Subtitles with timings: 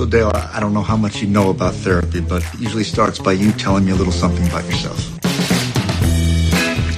[0.00, 3.18] So, Dale, I don't know how much you know about therapy, but it usually starts
[3.18, 4.98] by you telling me a little something about yourself.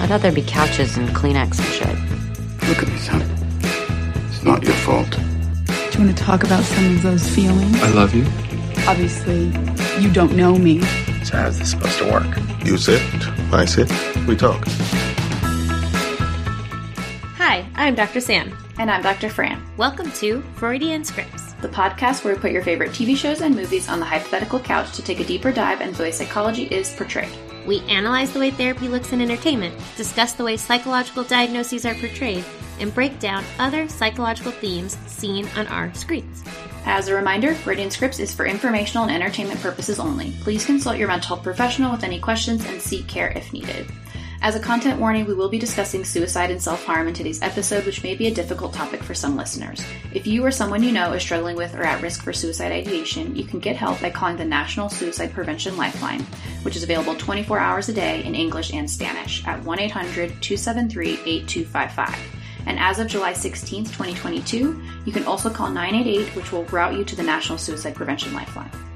[0.01, 2.69] I thought there'd be couches and Kleenex and shit.
[2.69, 3.23] Look at me, son.
[4.29, 5.11] It's not your fault.
[5.11, 5.19] Do
[5.99, 7.75] you want to talk about some of those feelings?
[7.83, 8.23] I love you.
[8.87, 9.47] Obviously,
[10.01, 10.81] you don't know me.
[11.25, 12.37] So how's this supposed to work?
[12.65, 13.03] You sit,
[13.53, 13.91] I sit,
[14.29, 14.65] we talk.
[17.35, 18.21] Hi, I'm Dr.
[18.21, 18.57] Sam.
[18.79, 19.29] And I'm Dr.
[19.29, 19.61] Fran.
[19.77, 23.89] Welcome to Freudian Scripts, the podcast where we put your favorite TV shows and movies
[23.89, 27.33] on the hypothetical couch to take a deeper dive into the way psychology is portrayed.
[27.67, 32.45] We analyze the way therapy looks in entertainment, discuss the way psychological diagnoses are portrayed,
[32.81, 36.43] and break down other psychological themes seen on our screens.
[36.85, 40.33] As a reminder, Freudian Scripts is for informational and entertainment purposes only.
[40.41, 43.87] Please consult your mental health professional with any questions and seek care if needed.
[44.43, 47.87] As a content warning, we will be discussing suicide and self harm in today's episode,
[47.87, 49.85] which may be a difficult topic for some listeners.
[50.13, 53.37] If you or someone you know is struggling with or at risk for suicide ideation,
[53.37, 56.27] you can get help by calling the National Suicide Prevention Lifeline,
[56.63, 61.21] which is available 24 hours a day in English and Spanish at 1 800 273
[61.25, 62.19] 8255.
[62.67, 67.05] And as of July 16, 2022, you can also call 988, which will route you
[67.05, 68.92] to the National Suicide Prevention Lifeline.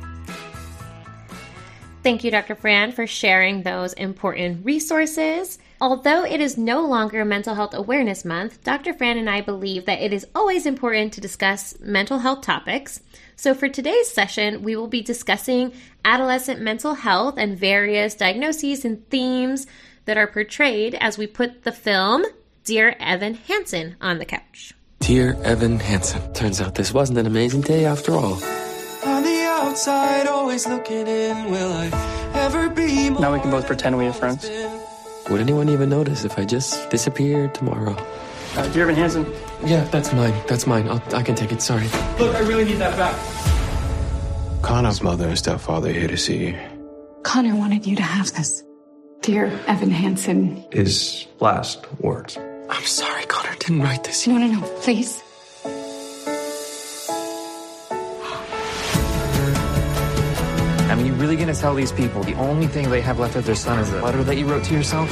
[2.06, 2.54] Thank you, Dr.
[2.54, 5.58] Fran, for sharing those important resources.
[5.80, 8.94] Although it is no longer Mental Health Awareness Month, Dr.
[8.94, 13.00] Fran and I believe that it is always important to discuss mental health topics.
[13.34, 15.72] So, for today's session, we will be discussing
[16.04, 19.66] adolescent mental health and various diagnoses and themes
[20.04, 22.24] that are portrayed as we put the film
[22.62, 24.74] Dear Evan Hansen on the couch.
[25.00, 28.40] Dear Evan Hansen, turns out this wasn't an amazing day after all.
[29.76, 31.90] On the outside, always looking in, will I
[32.32, 34.48] ever be Now we can both pretend we are friends.
[35.28, 37.94] Would anyone even notice if I just disappeared tomorrow?
[38.56, 39.26] Uh, dear Evan Hansen.
[39.66, 40.32] Yeah, that's mine.
[40.48, 40.88] That's mine.
[40.88, 41.60] I'll, I can take it.
[41.60, 41.88] Sorry.
[42.18, 44.62] Look, I really need that back.
[44.62, 46.58] Connor's mother and stepfather here to see you.
[47.22, 48.64] Connor wanted you to have this.
[49.20, 50.64] Dear Evan Hansen.
[50.72, 52.38] His last words.
[52.70, 54.26] I'm sorry, Connor didn't write this.
[54.26, 55.22] No, no, no, please.
[61.26, 63.44] I mean, you really gonna tell these people the only thing they have left of
[63.44, 65.10] their son is a letter that you wrote to yourself?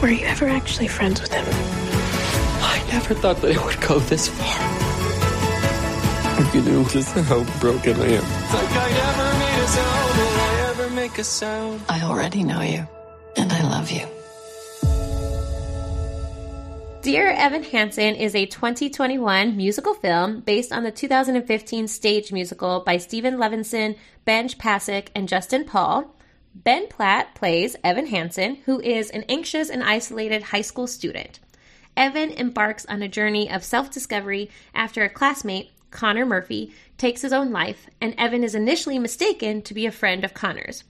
[0.00, 1.44] Were you ever actually friends with him?
[1.44, 4.56] I never thought that it would go this far.
[6.40, 8.22] If you knew just how broken I am.
[8.24, 11.82] Like I never made a sound, will I ever make a sound?
[11.90, 12.88] I already know you,
[13.36, 14.06] and I love you.
[17.02, 22.98] Dear Evan Hansen is a 2021 musical film based on the 2015 stage musical by
[22.98, 23.96] Steven Levenson,
[24.26, 26.14] Benj Pasek, and Justin Paul.
[26.54, 31.40] Ben Platt plays Evan Hansen, who is an anxious and isolated high school student.
[31.96, 37.32] Evan embarks on a journey of self discovery after a classmate, Connor Murphy, takes his
[37.32, 40.84] own life, and Evan is initially mistaken to be a friend of Connor's.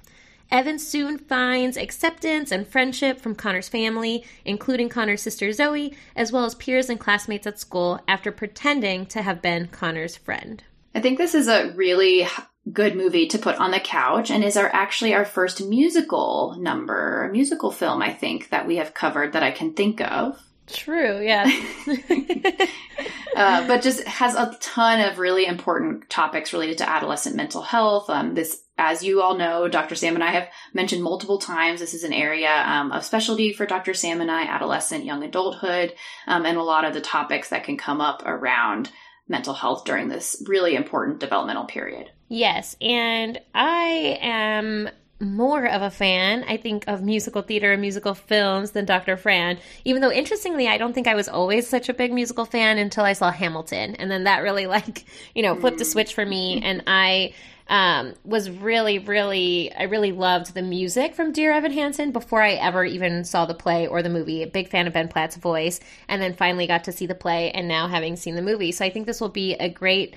[0.51, 6.45] Evan soon finds acceptance and friendship from Connor's family, including Connor's sister Zoe, as well
[6.45, 10.63] as peers and classmates at school after pretending to have been Connor's friend.
[10.95, 12.27] I think this is a really
[12.73, 17.29] good movie to put on the couch and is our actually our first musical number,
[17.33, 20.37] musical film I think that we have covered that I can think of.
[20.73, 21.45] True, yeah.
[23.37, 28.09] uh, but just has a ton of really important topics related to adolescent mental health.
[28.11, 29.95] Um, this, as you all know, Dr.
[29.95, 33.67] Sam and I have mentioned multiple times, this is an area um, of specialty for
[33.67, 33.95] Dr.
[33.95, 35.95] Sam and I, adolescent, young adulthood,
[36.27, 38.91] um, and a lot of the topics that can come up around
[39.29, 42.11] mental health during this really important developmental period.
[42.29, 44.89] Yes, and I am
[45.21, 49.17] more of a fan, I think, of musical theater and musical films than Dr.
[49.17, 49.59] Fran.
[49.85, 53.05] Even though, interestingly, I don't think I was always such a big musical fan until
[53.05, 53.95] I saw Hamilton.
[53.97, 55.05] And then that really, like,
[55.35, 56.63] you know, flipped a switch for me.
[56.63, 57.35] And I
[57.69, 62.53] um, was really, really, I really loved the music from Dear Evan Hansen before I
[62.55, 64.43] ever even saw the play or the movie.
[64.43, 65.81] A big fan of Ben Platt's voice.
[66.09, 68.73] And then finally got to see the play and now having seen the movie.
[68.73, 70.17] So I think this will be a great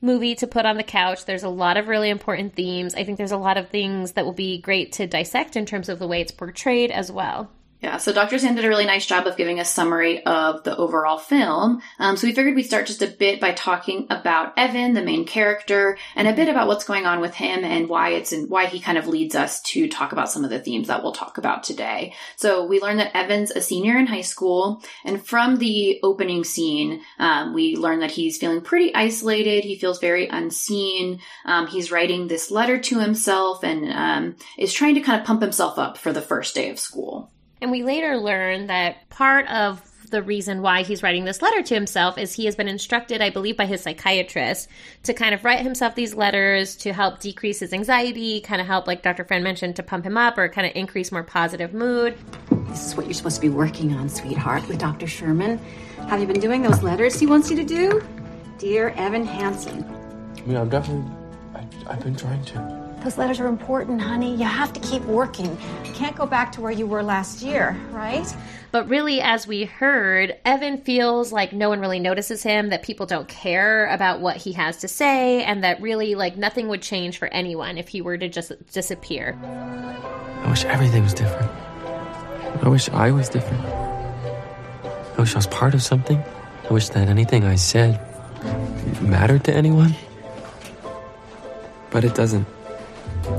[0.00, 1.24] movie to put on the couch.
[1.24, 2.94] There's a lot of really important themes.
[2.94, 5.88] I think there's a lot of things that will be great to dissect in terms
[5.88, 7.50] of the way it's portrayed as well.
[7.82, 8.38] Yeah, so Dr.
[8.38, 11.80] Sam did a really nice job of giving a summary of the overall film.
[11.98, 15.24] Um, so we figured we'd start just a bit by talking about Evan, the main
[15.24, 18.66] character, and a bit about what's going on with him and why it's and why
[18.66, 21.38] he kind of leads us to talk about some of the themes that we'll talk
[21.38, 22.12] about today.
[22.36, 27.00] So we learn that Evan's a senior in high school, and from the opening scene,
[27.18, 29.64] um, we learn that he's feeling pretty isolated.
[29.64, 31.20] He feels very unseen.
[31.46, 35.40] Um, he's writing this letter to himself and um, is trying to kind of pump
[35.40, 37.32] himself up for the first day of school.
[37.60, 41.74] And we later learn that part of the reason why he's writing this letter to
[41.74, 44.68] himself is he has been instructed, I believe, by his psychiatrist
[45.04, 48.86] to kind of write himself these letters to help decrease his anxiety, kind of help,
[48.86, 49.24] like Dr.
[49.24, 52.18] Fran mentioned, to pump him up or kind of increase more positive mood.
[52.68, 55.06] This is what you're supposed to be working on, sweetheart, with Dr.
[55.06, 55.58] Sherman.
[56.08, 58.02] Have you been doing those letters he wants you to do?
[58.58, 59.84] Dear Evan Hansen.
[60.36, 61.10] I mean, I've definitely.
[61.54, 62.79] I, I've been trying to.
[63.02, 64.36] Those letters are important, honey.
[64.36, 65.56] You have to keep working.
[65.86, 68.26] You can't go back to where you were last year, right?
[68.72, 73.06] But really, as we heard, Evan feels like no one really notices him, that people
[73.06, 77.18] don't care about what he has to say, and that really, like, nothing would change
[77.18, 79.36] for anyone if he were to just disappear.
[79.42, 81.50] I wish everything was different.
[82.62, 83.64] I wish I was different.
[83.64, 86.22] I wish I was part of something.
[86.68, 87.98] I wish that anything I said
[89.00, 89.94] mattered to anyone.
[91.90, 92.46] But it doesn't.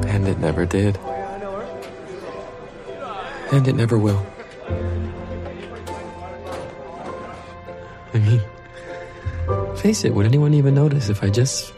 [0.07, 0.97] And it never did.
[3.51, 4.25] And it never will.
[8.13, 8.41] I mean,
[9.77, 11.73] face it, would anyone even notice if I just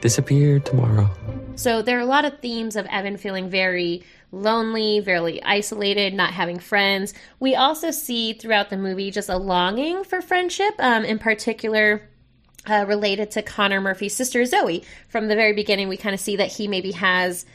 [0.00, 1.10] disappeared tomorrow?
[1.56, 6.32] So there are a lot of themes of Evan feeling very lonely, very isolated, not
[6.32, 7.14] having friends.
[7.40, 12.08] We also see throughout the movie just a longing for friendship, um, in particular.
[12.66, 14.82] Uh, related to Connor Murphy's sister Zoe.
[15.08, 17.46] From the very beginning, we kind of see that he maybe has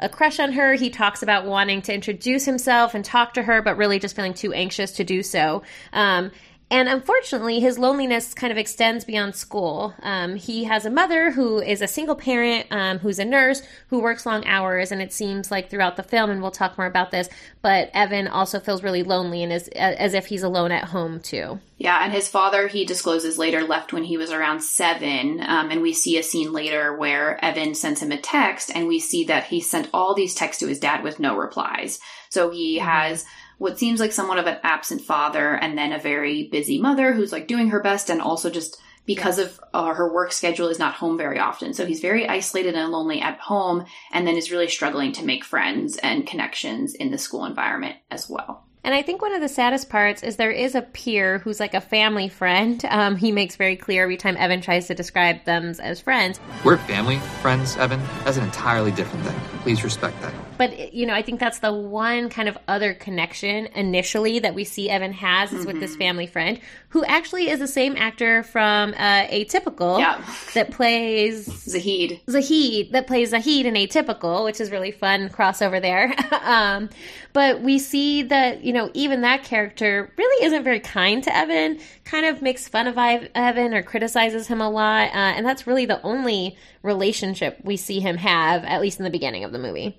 [0.00, 0.74] a crush on her.
[0.74, 4.34] He talks about wanting to introduce himself and talk to her, but really just feeling
[4.34, 5.62] too anxious to do so.
[5.92, 6.30] Um,
[6.70, 9.94] and unfortunately, his loneliness kind of extends beyond school.
[10.02, 14.00] Um, he has a mother who is a single parent, um, who's a nurse, who
[14.00, 17.10] works long hours, and it seems like throughout the film, and we'll talk more about
[17.10, 17.28] this,
[17.60, 21.60] but Evan also feels really lonely and is as if he's alone at home too.
[21.76, 25.40] Yeah, and his father, he discloses later, left when he was around seven.
[25.40, 29.00] Um, and we see a scene later where Evan sends him a text, and we
[29.00, 31.98] see that he sent all these texts to his dad with no replies.
[32.30, 32.88] So he mm-hmm.
[32.88, 33.24] has
[33.58, 37.32] what seems like somewhat of an absent father and then a very busy mother who's
[37.32, 40.94] like doing her best and also just because of uh, her work schedule is not
[40.94, 41.74] home very often.
[41.74, 45.44] So he's very isolated and lonely at home and then is really struggling to make
[45.44, 48.64] friends and connections in the school environment as well.
[48.82, 51.72] And I think one of the saddest parts is there is a peer who's like
[51.72, 52.82] a family friend.
[52.94, 56.38] Um, he makes very clear every time Evan tries to describe them as friends.
[56.64, 58.00] We're family friends, Evan.
[58.24, 59.40] That's an entirely different thing.
[59.62, 60.32] Please respect that.
[60.56, 64.64] But, you know, I think that's the one kind of other connection initially that we
[64.64, 65.66] see Evan has is mm-hmm.
[65.68, 66.00] with this mm-hmm.
[66.00, 70.24] family friend who actually is the same actor from uh, Atypical yeah.
[70.54, 72.20] that plays Zahid.
[72.30, 76.14] Zahid, that plays Zahid in Atypical, which is really fun crossover there.
[76.42, 76.88] um,
[77.32, 81.80] but we see that, you know, even that character really isn't very kind to Evan,
[82.04, 85.08] kind of makes fun of Evan or criticizes him a lot.
[85.08, 89.10] Uh, and that's really the only relationship we see him have, at least in the
[89.10, 89.98] beginning of the movie.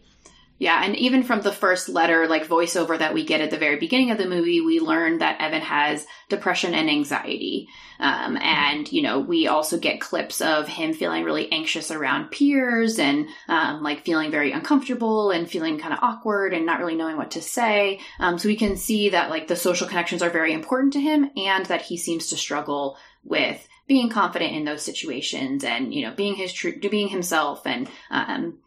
[0.58, 3.76] Yeah, and even from the first letter, like voiceover that we get at the very
[3.78, 7.68] beginning of the movie, we learn that Evan has depression and anxiety.
[8.00, 13.00] Um, and, you know, we also get clips of him feeling really anxious around peers
[13.00, 17.18] and, um, like feeling very uncomfortable and feeling kind of awkward and not really knowing
[17.18, 18.00] what to say.
[18.20, 21.32] Um, so we can see that, like, the social connections are very important to him
[21.36, 26.14] and that he seems to struggle with being confident in those situations and, you know,
[26.16, 28.60] being his true, being himself and, um,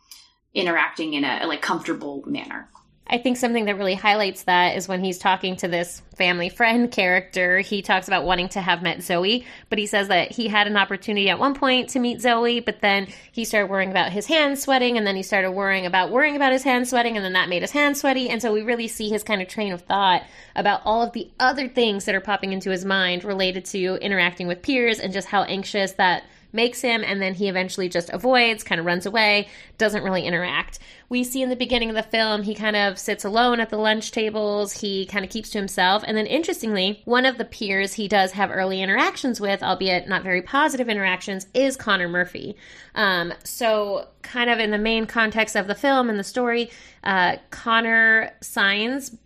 [0.59, 2.69] interacting in a like comfortable manner.
[3.11, 6.91] I think something that really highlights that is when he's talking to this family friend
[6.93, 7.61] character.
[7.61, 10.77] He talks about wanting to have met Zoe, but he says that he had an
[10.77, 14.63] opportunity at one point to meet Zoe, but then he started worrying about his hands
[14.63, 17.49] sweating, and then he started worrying about worrying about his hands sweating, and then that
[17.49, 18.29] made his hands sweaty.
[18.29, 21.31] And so we really see his kind of train of thought about all of the
[21.41, 25.29] other things that are popping into his mind related to interacting with peers and just
[25.29, 29.49] how anxious that makes him, and then he eventually just avoids, kind of runs away,
[29.77, 30.79] doesn't really interact.
[31.09, 33.77] We see in the beginning of the film, he kind of sits alone at the
[33.77, 36.03] lunch tables, he kind of keeps to himself.
[36.07, 40.23] And then, interestingly, one of the peers he does have early interactions with, albeit not
[40.23, 42.57] very positive interactions, is Connor Murphy.
[42.95, 46.71] Um, so, kind of in the main context of the film and the story,
[47.05, 49.17] uh, Connor signs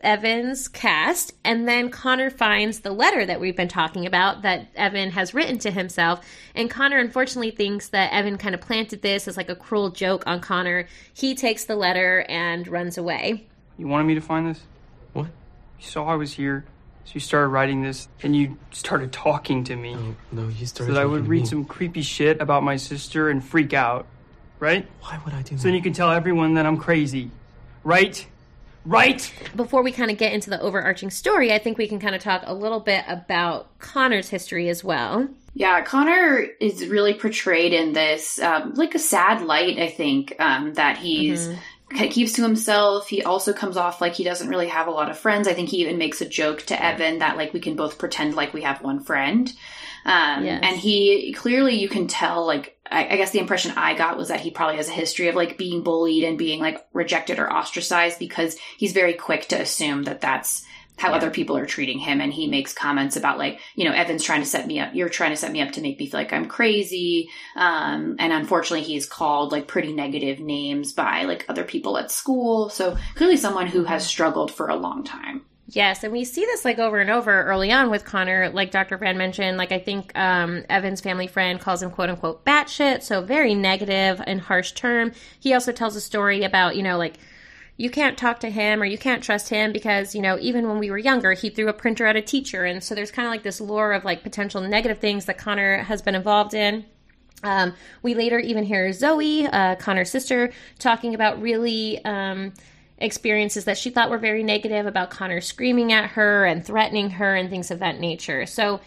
[0.00, 5.10] Evan's cast, and then Connor finds the letter that we've been talking about that Evan
[5.10, 6.24] has written to himself.
[6.54, 10.24] And Connor unfortunately thinks that Evan kind of planted this as like a cruel joke
[10.26, 10.86] on Connor.
[11.12, 13.46] He takes the letter and runs away.
[13.76, 14.60] You wanted me to find this?
[15.12, 15.26] What?
[15.78, 16.64] You saw I was here,
[17.04, 19.94] so you started writing this, and you started talking to me.
[19.94, 20.90] No, no, you started.
[20.90, 21.46] So that I would read me.
[21.46, 24.06] some creepy shit about my sister and freak out,
[24.58, 24.86] right?
[25.00, 25.60] Why would I do that?
[25.60, 27.30] So then you can tell everyone that I'm crazy,
[27.84, 28.26] right?
[28.84, 29.32] Right?
[29.54, 32.22] Before we kind of get into the overarching story, I think we can kind of
[32.22, 35.28] talk a little bit about Connor's history as well.
[35.54, 39.78] Yeah, Connor is really portrayed in this um, like a sad light.
[39.78, 42.04] I think um, that he's mm-hmm.
[42.08, 43.08] keeps to himself.
[43.08, 45.48] He also comes off like he doesn't really have a lot of friends.
[45.48, 48.36] I think he even makes a joke to Evan that like we can both pretend
[48.36, 49.52] like we have one friend.
[50.04, 50.60] Um, Yes.
[50.62, 54.28] and he clearly you can tell like I, I guess the impression I got was
[54.28, 57.52] that he probably has a history of like being bullied and being like rejected or
[57.52, 60.64] ostracized because he's very quick to assume that that's
[60.96, 62.20] how other people are treating him.
[62.20, 65.08] And he makes comments about like you know evan's trying to set me up you're
[65.08, 67.30] trying to set me up to make me feel like i'm crazy.
[67.56, 72.68] Um, and unfortunately he's called like pretty negative names by like other people at school.
[72.68, 76.64] So clearly someone who has struggled for a long time Yes, and we see this
[76.64, 78.48] like over and over early on with Connor.
[78.48, 78.96] Like Dr.
[78.96, 83.20] Fran mentioned, like I think um, Evan's family friend calls him quote unquote batshit, so
[83.20, 85.12] very negative and harsh term.
[85.38, 87.18] He also tells a story about, you know, like
[87.76, 90.78] you can't talk to him or you can't trust him because, you know, even when
[90.78, 92.64] we were younger, he threw a printer at a teacher.
[92.64, 95.82] And so there's kind of like this lore of like potential negative things that Connor
[95.82, 96.86] has been involved in.
[97.42, 102.54] Um, we later even hear Zoe, uh, Connor's sister, talking about really um,
[102.98, 107.34] experiences that she thought were very negative about Connor screaming at her and threatening her
[107.34, 108.46] and things of that nature.
[108.46, 108.80] So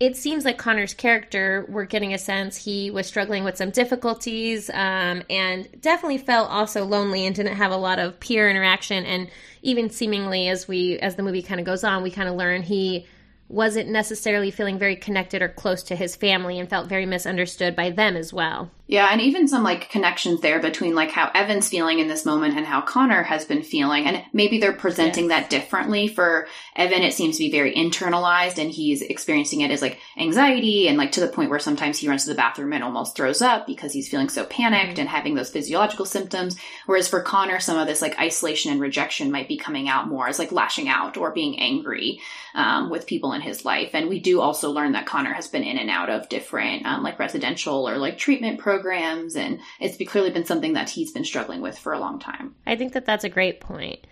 [0.00, 4.68] it seems like Connor's character, we're getting a sense he was struggling with some difficulties
[4.70, 9.04] um, and definitely felt also lonely and didn't have a lot of peer interaction.
[9.04, 9.30] And
[9.62, 12.62] even seemingly, as we as the movie kind of goes on, we kind of learn
[12.62, 13.06] he
[13.48, 17.90] wasn't necessarily feeling very connected or close to his family and felt very misunderstood by
[17.90, 18.70] them as well.
[18.86, 22.54] Yeah, and even some like connections there between like how Evan's feeling in this moment
[22.58, 24.04] and how Connor has been feeling.
[24.04, 26.06] And maybe they're presenting that differently.
[26.06, 30.86] For Evan, it seems to be very internalized and he's experiencing it as like anxiety
[30.86, 33.40] and like to the point where sometimes he runs to the bathroom and almost throws
[33.40, 36.58] up because he's feeling so panicked and having those physiological symptoms.
[36.84, 40.28] Whereas for Connor, some of this like isolation and rejection might be coming out more
[40.28, 42.20] as like lashing out or being angry
[42.54, 43.94] um, with people in his life.
[43.94, 47.02] And we do also learn that Connor has been in and out of different um,
[47.02, 48.73] like residential or like treatment programs
[49.36, 52.54] and it's clearly been something that he's been struggling with for a long time.
[52.66, 54.06] I think that that's a great point.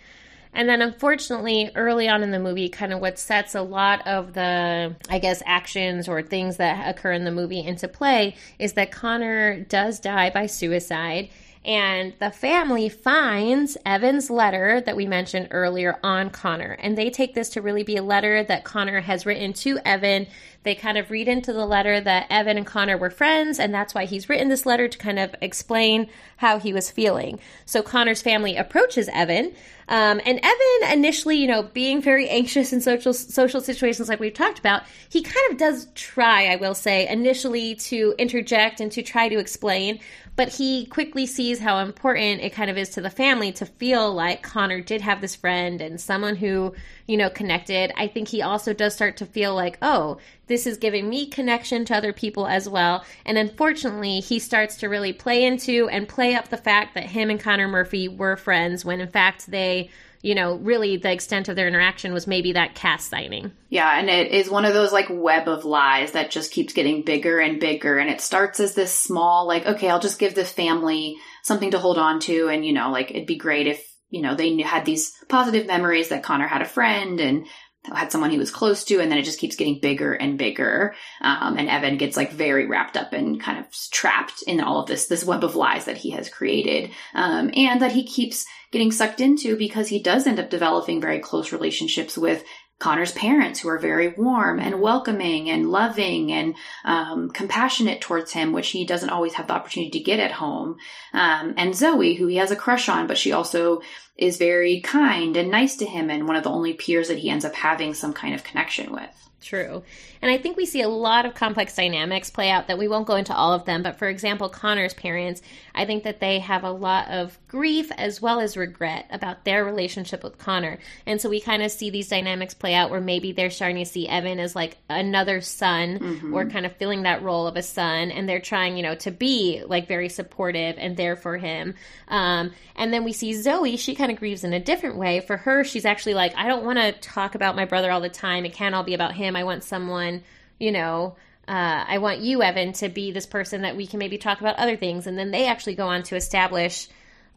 [0.55, 4.35] And then, unfortunately, early on in the movie, kind of what sets a lot of
[4.35, 8.93] the, I guess, actions or things that occur in the movie into play is that
[8.93, 11.31] Connor does die by suicide.
[11.65, 16.77] And the family finds Evan's letter that we mentioned earlier on Connor.
[16.81, 20.27] And they take this to really be a letter that Connor has written to Evan.
[20.65, 23.95] They kind of read into the letter that Evan and Connor were friends, and that's
[23.95, 27.39] why he's written this letter to kind of explain how he was feeling.
[27.65, 29.55] So Connor's family approaches Evan.
[29.89, 34.35] Um, and Evan initially, you know, being very anxious in social social situations like we've
[34.35, 39.03] talked about, he kind of does try, I will say, initially to interject and to
[39.03, 40.01] try to explain,
[40.35, 44.13] but he quickly sees how important it kind of is to the family to feel
[44.13, 46.75] like Connor did have this friend and someone who,
[47.07, 47.93] you know, connected.
[47.97, 51.85] I think he also does start to feel like, oh, this is giving me connection
[51.87, 53.05] to other people as well.
[53.27, 57.29] And unfortunately, he starts to really play into and play up the fact that him
[57.29, 59.91] and Connor Murphy were friends when in fact they,
[60.23, 63.51] you know, really the extent of their interaction was maybe that cast signing.
[63.69, 67.03] Yeah, and it is one of those like web of lies that just keeps getting
[67.03, 67.99] bigger and bigger.
[67.99, 71.81] And it starts as this small, like, okay, I'll just give the family something to
[71.81, 72.49] hold on to.
[72.49, 76.11] And, you know, like, it'd be great if, you know, they had these positive memories
[76.11, 77.47] that Connor had a friend and
[77.85, 79.01] had someone he was close to.
[79.01, 80.95] And then it just keeps getting bigger and bigger.
[81.21, 84.87] Um, and Evan gets like very wrapped up and kind of trapped in all of
[84.87, 86.91] this, this web of lies that he has created.
[87.15, 91.19] Um, and that he keeps getting sucked into because he does end up developing very
[91.19, 92.43] close relationships with
[92.83, 98.53] Connor's parents, who are very warm and welcoming and loving and um, compassionate towards him,
[98.53, 100.79] which he doesn't always have the opportunity to get at home.
[101.13, 103.83] Um, and Zoe, who he has a crush on, but she also
[104.17, 107.31] is very kind and nice to him and one of the only peers that he
[107.31, 109.31] ends up having some kind of connection with.
[109.43, 109.83] True.
[110.23, 113.07] And I think we see a lot of complex dynamics play out that we won't
[113.07, 113.83] go into all of them.
[113.83, 115.43] But for example, Connor's parents,
[115.75, 119.65] I think that they have a lot of grief as well as regret about their
[119.65, 120.79] relationship with Connor.
[121.07, 123.91] And so we kind of see these dynamics play out where maybe they're starting to
[123.91, 126.33] see Evan as like another son Mhm.
[126.35, 128.11] or kind of filling that role of a son.
[128.13, 131.75] And they're trying, you know, to be like very supportive and there for him.
[132.09, 135.21] Um, and then we see Zoe, she kind of grieves in a different way.
[135.21, 138.09] For her, she's actually like, I don't want to talk about my brother all the
[138.09, 138.45] time.
[138.45, 139.32] It can't all be about him.
[139.37, 140.23] I want someone,
[140.59, 141.17] you know,
[141.49, 144.57] uh, I want you, Evan, to be this person that we can maybe talk about
[144.57, 145.07] other things.
[145.07, 146.89] And then they actually go on to establish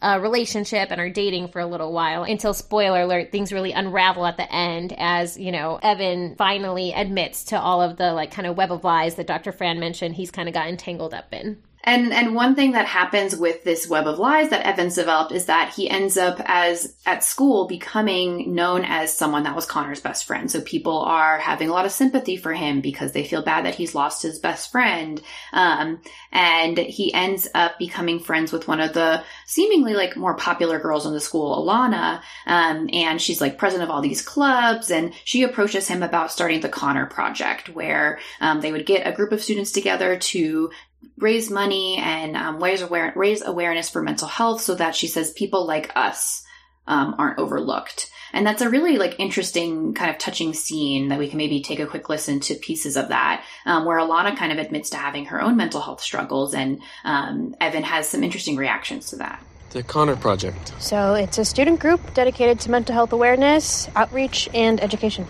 [0.02, 4.25] a relationship and are dating for a little while until, spoiler alert, things really unravel
[4.25, 8.48] at the end as, you know, Evan finally admits to all of the like kind
[8.48, 9.52] of web of lies that Dr.
[9.52, 11.58] Fran mentioned he's kind of got entangled up in.
[11.86, 15.46] And and one thing that happens with this web of lies that Evans developed is
[15.46, 20.25] that he ends up as at school becoming known as someone that was Connor's best
[20.25, 20.50] friend.
[20.50, 23.75] So people are having a lot of sympathy for him because they feel bad that
[23.75, 25.22] he's lost his best friend.
[25.54, 26.01] Um,
[26.32, 31.06] and he ends up becoming friends with one of the seemingly like more popular girls
[31.06, 32.22] in the school, Alana.
[32.48, 36.62] Um, and she's like president of all these clubs, and she approaches him about starting
[36.62, 40.72] the Connor Project, where um, they would get a group of students together to
[41.18, 45.32] raise money and um, raise, aware- raise awareness for mental health so that she says
[45.32, 46.44] people like us
[46.88, 48.10] um, aren't overlooked.
[48.34, 51.80] And that's a really like interesting kind of touching scene that we can maybe take
[51.80, 55.25] a quick listen to pieces of that, um, where Alana kind of admits to having
[55.28, 59.42] her own mental health struggles, and um, Evan has some interesting reactions to that.
[59.70, 60.74] The Connor Project.
[60.80, 65.25] So it's a student group dedicated to mental health awareness, outreach, and education.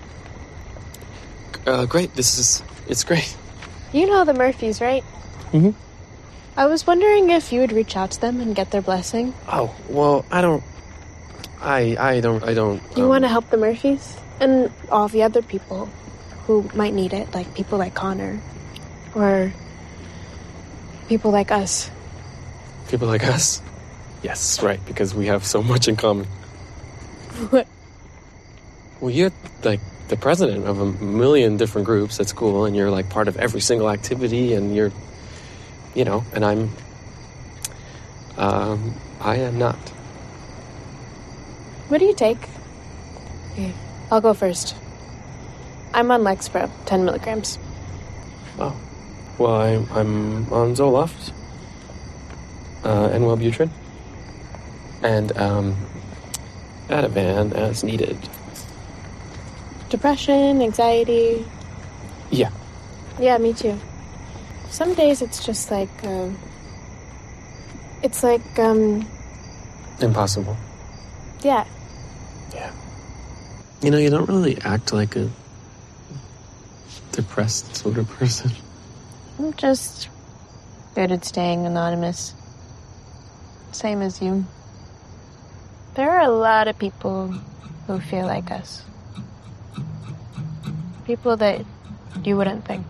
[1.68, 2.14] Uh, great.
[2.16, 3.36] This is it's great.
[3.94, 5.04] You know the Murphys, right?
[5.52, 5.72] Mm-hmm.
[6.58, 9.34] I was wondering if you would reach out to them and get their blessing.
[9.48, 10.64] Oh well, I don't.
[11.62, 12.82] I I don't I don't.
[12.96, 15.90] You um, want to help the Murphys and all the other people
[16.48, 18.40] who might need it, like people like Connor,
[19.14, 19.52] or
[21.08, 21.90] people like us.
[22.88, 23.62] people like us.
[24.24, 24.84] Yes, right.
[24.86, 26.26] Because we have so much in common.
[27.50, 27.68] What?
[29.02, 29.32] Well, you're
[29.64, 33.38] like the president of a million different groups at school, and you're like part of
[33.38, 34.92] every single activity, and you're,
[35.96, 36.72] you know, and I'm.
[38.38, 39.78] Um, I am not.
[41.88, 42.50] What do you take?
[43.54, 43.74] Okay,
[44.12, 44.76] I'll go first.
[45.94, 47.58] I'm on Lexapro, 10 milligrams.
[48.60, 48.76] Oh,
[49.38, 51.32] well, I'm I'm on Zoloft,
[52.84, 53.70] uh, and Wellbutrin,
[55.02, 55.76] and um,
[56.90, 58.18] Ativan as needed.
[59.90, 61.46] Depression, anxiety.
[62.32, 62.50] Yeah.
[63.20, 63.80] Yeah, me too.
[64.76, 66.38] Some days it's just like, um,
[68.04, 69.08] it's like, um,
[70.02, 70.58] Impossible.
[71.44, 71.64] yeah.
[72.54, 72.74] Yeah.
[73.82, 75.30] You know, you don't really act like a
[77.14, 78.52] depressed sort of person.
[79.40, 80.10] I'm just
[80.94, 82.34] good at staying anonymous.
[83.72, 84.44] Same as you.
[85.94, 87.28] There are a lot of people
[87.88, 88.84] who feel like us.
[91.06, 91.64] People that
[92.26, 92.86] you wouldn't think.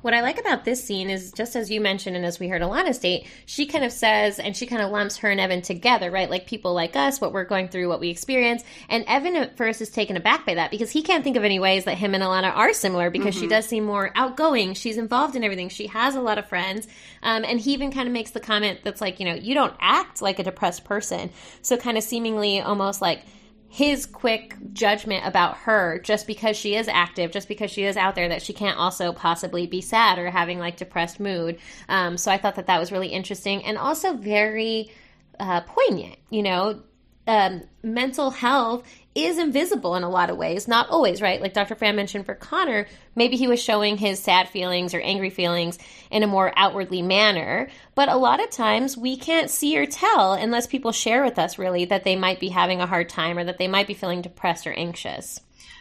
[0.00, 2.62] What I like about this scene is just as you mentioned, and as we heard
[2.62, 6.08] Alana state, she kind of says, and she kind of lumps her and Evan together,
[6.08, 6.30] right?
[6.30, 8.62] Like people like us, what we're going through, what we experience.
[8.88, 11.58] And Evan at first is taken aback by that because he can't think of any
[11.58, 13.50] ways that him and Alana are similar because she Mhm.
[13.50, 14.74] does seem more outgoing.
[14.74, 15.68] She's involved in everything.
[15.68, 16.86] She has a lot of friends.
[17.24, 19.74] Um, and he even kind of makes the comment that's like, you know, you don't
[19.80, 21.30] act like a depressed person.
[21.60, 23.22] So kind of seemingly almost like,
[23.68, 28.14] his quick judgment about her just because she is active, just because she is out
[28.14, 31.58] there, that she can't also possibly be sad or having like depressed mood.
[31.88, 34.90] Um, so I thought that that was really interesting and also very
[35.38, 36.16] uh, poignant.
[36.30, 36.82] You know,
[37.26, 38.84] um, mental health
[39.24, 41.40] is invisible in a lot of ways, not always, right?
[41.40, 41.74] Like Dr.
[41.74, 45.78] Fran mentioned for Connor, maybe he was showing his sad feelings or angry feelings
[46.10, 47.68] in a more outwardly manner.
[47.94, 51.58] But a lot of times we can't see or tell unless people share with us
[51.58, 54.22] really that they might be having a hard time or that they might be feeling
[54.22, 55.40] depressed or anxious.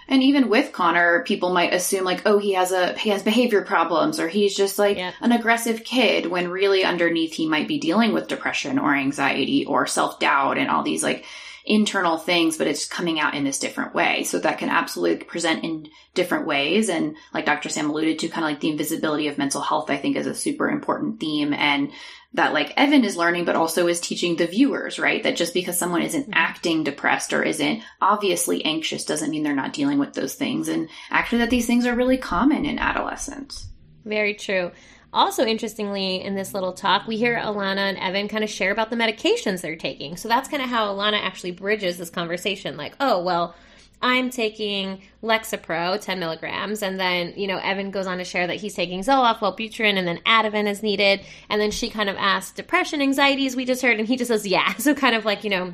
[0.09, 3.61] And even with Connor, people might assume like, oh, he has a he has behavior
[3.61, 8.13] problems or he's just like an aggressive kid when really underneath he might be dealing
[8.13, 11.25] with depression or anxiety or self-doubt and all these like
[11.67, 14.23] internal things, but it's coming out in this different way.
[14.23, 16.89] So that can absolutely present in different ways.
[16.89, 17.69] And like Dr.
[17.69, 20.33] Sam alluded to, kind of like the invisibility of mental health, I think is a
[20.33, 21.53] super important theme.
[21.53, 21.91] And
[22.33, 25.21] that like Evan is learning, but also is teaching the viewers, right?
[25.23, 26.33] That just because someone isn't mm-hmm.
[26.33, 30.67] acting depressed or isn't obviously anxious doesn't mean they're not dealing with those things.
[30.67, 33.67] And actually that these things are really common in adolescence.
[34.05, 34.71] Very true.
[35.17, 38.91] Also, interestingly, in this little talk, we hear Alana and Evan kind of share about
[38.91, 40.15] the medications they're taking.
[40.15, 42.77] So that's kind of how Alana actually bridges this conversation.
[42.77, 43.55] Like, oh, well,
[43.99, 48.57] I'm taking Lexapro, 10 milligrams, and then, you know, Evan goes on to share that
[48.57, 51.21] he's taking Zoloft, Wellbutrin, and then Ativan is needed.
[51.49, 54.45] And then she kind of asks depression, anxieties, we just heard, and he just says,
[54.45, 54.71] yeah.
[54.77, 55.73] So kind of like, you know,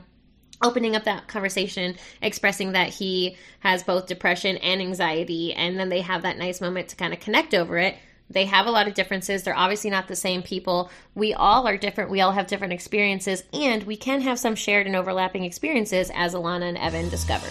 [0.62, 6.00] opening up that conversation, expressing that he has both depression and anxiety, and then they
[6.00, 7.98] have that nice moment to kind of connect over it.
[8.34, 9.44] They have a lot of differences.
[9.44, 10.90] They're obviously not the same people.
[11.16, 12.10] We all are different.
[12.10, 16.34] We all have different experiences, and we can have some shared and overlapping experiences, as
[16.34, 17.48] Alana and Evan discover.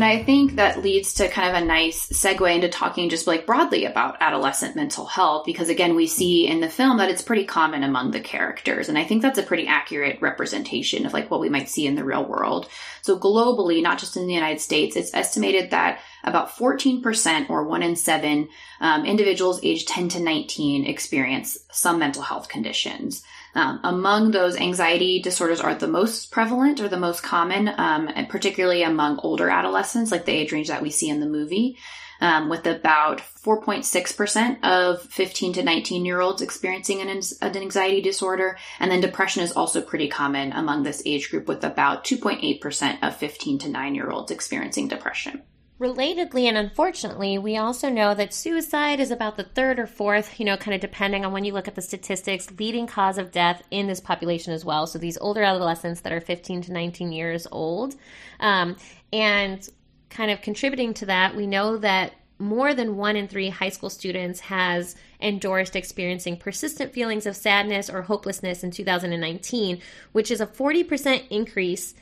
[0.00, 3.44] And I think that leads to kind of a nice segue into talking just like
[3.44, 7.44] broadly about adolescent mental health, because again, we see in the film that it's pretty
[7.44, 8.88] common among the characters.
[8.88, 11.96] And I think that's a pretty accurate representation of like what we might see in
[11.96, 12.66] the real world.
[13.02, 17.82] So globally, not just in the United States, it's estimated that about 14% or one
[17.82, 18.48] in seven
[18.80, 23.22] um, individuals aged 10 to 19 experience some mental health conditions.
[23.54, 28.28] Um, among those, anxiety disorders are the most prevalent or the most common, um, and
[28.28, 31.78] particularly among older adolescents, like the age range that we see in the movie.
[32.22, 38.58] Um, with about 4.6% of 15 to 19 year olds experiencing an, an, anxiety disorder.
[38.78, 43.16] And then depression is also pretty common among this age group, with about 2.8% of
[43.16, 45.42] 15 to 9 year olds experiencing depression.
[45.80, 50.44] Relatedly and unfortunately, we also know that suicide is about the third or fourth, you
[50.44, 53.62] know, kind of depending on when you look at the statistics, leading cause of death
[53.70, 54.86] in this population as well.
[54.86, 57.96] So these older adolescents that are 15 to 19 years old.
[58.40, 58.76] Um,
[59.10, 59.66] and
[60.10, 63.88] kind of contributing to that, we know that more than one in three high school
[63.88, 69.80] students has endorsed experiencing persistent feelings of sadness or hopelessness in 2019,
[70.12, 71.94] which is a 40% increase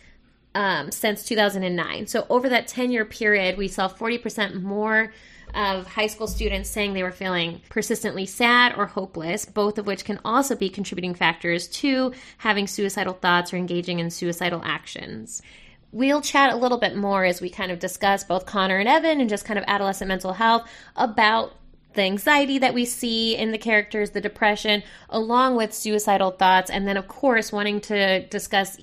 [0.55, 2.07] um, since 2009.
[2.07, 5.13] So over that 10 year period, we saw 40% more
[5.55, 10.05] of high school students saying they were feeling persistently sad or hopeless, both of which
[10.05, 15.43] can also be contributing factors to having suicidal thoughts or engaging in suicidal actions.
[15.91, 19.21] We'll chat a little bit more as we kind of discuss both Connor and Evan
[19.21, 21.55] and just kind of adolescent mental health about
[21.95, 26.87] the anxiety that we see in the characters, the depression, along with suicidal thoughts, and
[26.87, 28.79] then, of course, wanting to discuss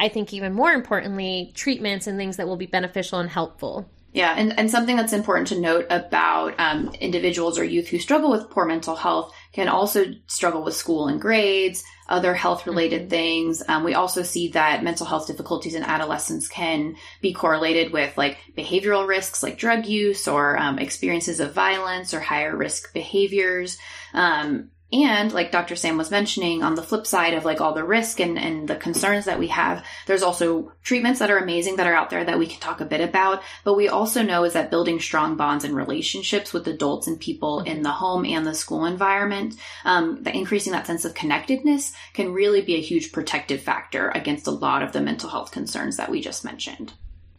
[0.00, 3.86] I think even more importantly, treatments and things that will be beneficial and helpful.
[4.12, 8.30] Yeah, and, and something that's important to note about um, individuals or youth who struggle
[8.30, 13.10] with poor mental health can also struggle with school and grades, other health related mm-hmm.
[13.10, 13.62] things.
[13.68, 18.38] Um, we also see that mental health difficulties in adolescents can be correlated with like
[18.56, 23.78] behavioral risks like drug use or um, experiences of violence or higher risk behaviors.
[24.12, 25.76] Um, and like Dr.
[25.76, 28.76] Sam was mentioning, on the flip side of like all the risk and, and the
[28.76, 32.38] concerns that we have, there's also treatments that are amazing that are out there that
[32.38, 33.42] we can talk a bit about.
[33.62, 37.60] But we also know is that building strong bonds and relationships with adults and people
[37.60, 42.32] in the home and the school environment, um, that increasing that sense of connectedness can
[42.32, 46.10] really be a huge protective factor against a lot of the mental health concerns that
[46.10, 46.92] we just mentioned.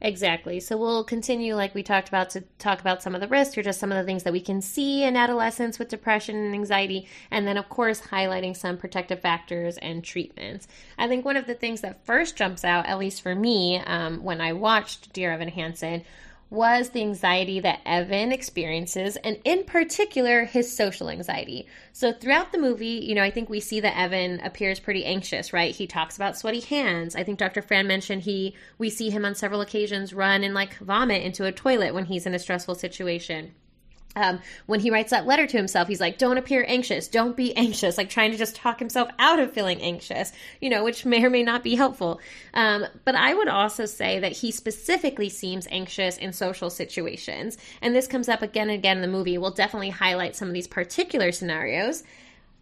[0.03, 0.59] Exactly.
[0.59, 3.61] So we'll continue, like we talked about, to talk about some of the risks or
[3.61, 7.07] just some of the things that we can see in adolescents with depression and anxiety.
[7.29, 10.67] And then, of course, highlighting some protective factors and treatments.
[10.97, 14.23] I think one of the things that first jumps out, at least for me, um,
[14.23, 16.03] when I watched Dear Evan Hansen,
[16.51, 21.65] was the anxiety that Evan experiences, and in particular, his social anxiety.
[21.93, 25.53] So, throughout the movie, you know, I think we see that Evan appears pretty anxious,
[25.53, 25.73] right?
[25.73, 27.15] He talks about sweaty hands.
[27.15, 27.61] I think Dr.
[27.61, 31.53] Fran mentioned he, we see him on several occasions run and like vomit into a
[31.53, 33.53] toilet when he's in a stressful situation
[34.15, 37.55] um, when he writes that letter to himself, he's like, don't appear anxious, don't be
[37.55, 41.23] anxious, like trying to just talk himself out of feeling anxious, you know, which may
[41.23, 42.19] or may not be helpful.
[42.53, 47.57] Um, but I would also say that he specifically seems anxious in social situations.
[47.81, 49.37] And this comes up again and again in the movie.
[49.37, 52.03] We'll definitely highlight some of these particular scenarios.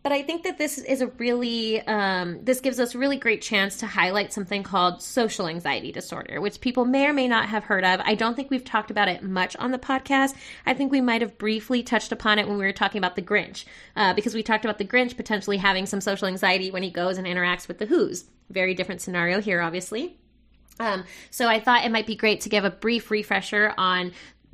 [0.02, 3.42] But I think that this is a really, um, this gives us a really great
[3.42, 7.66] chance to highlight something called social anxiety disorder, which people may or may not have
[7.66, 8.00] heard of.
[8.06, 10.36] I don't think we've talked about it much on the podcast.
[10.66, 13.22] I think we might have briefly touched upon it when we were talking about the
[13.22, 13.66] Grinch,
[13.98, 17.18] uh, because we talked about the Grinch potentially having some social anxiety when he goes
[17.18, 18.24] and interacts with the Whos.
[18.50, 20.18] Very different scenario here, obviously.
[20.80, 24.14] Um, so I thought it might be great to give a brief refresher on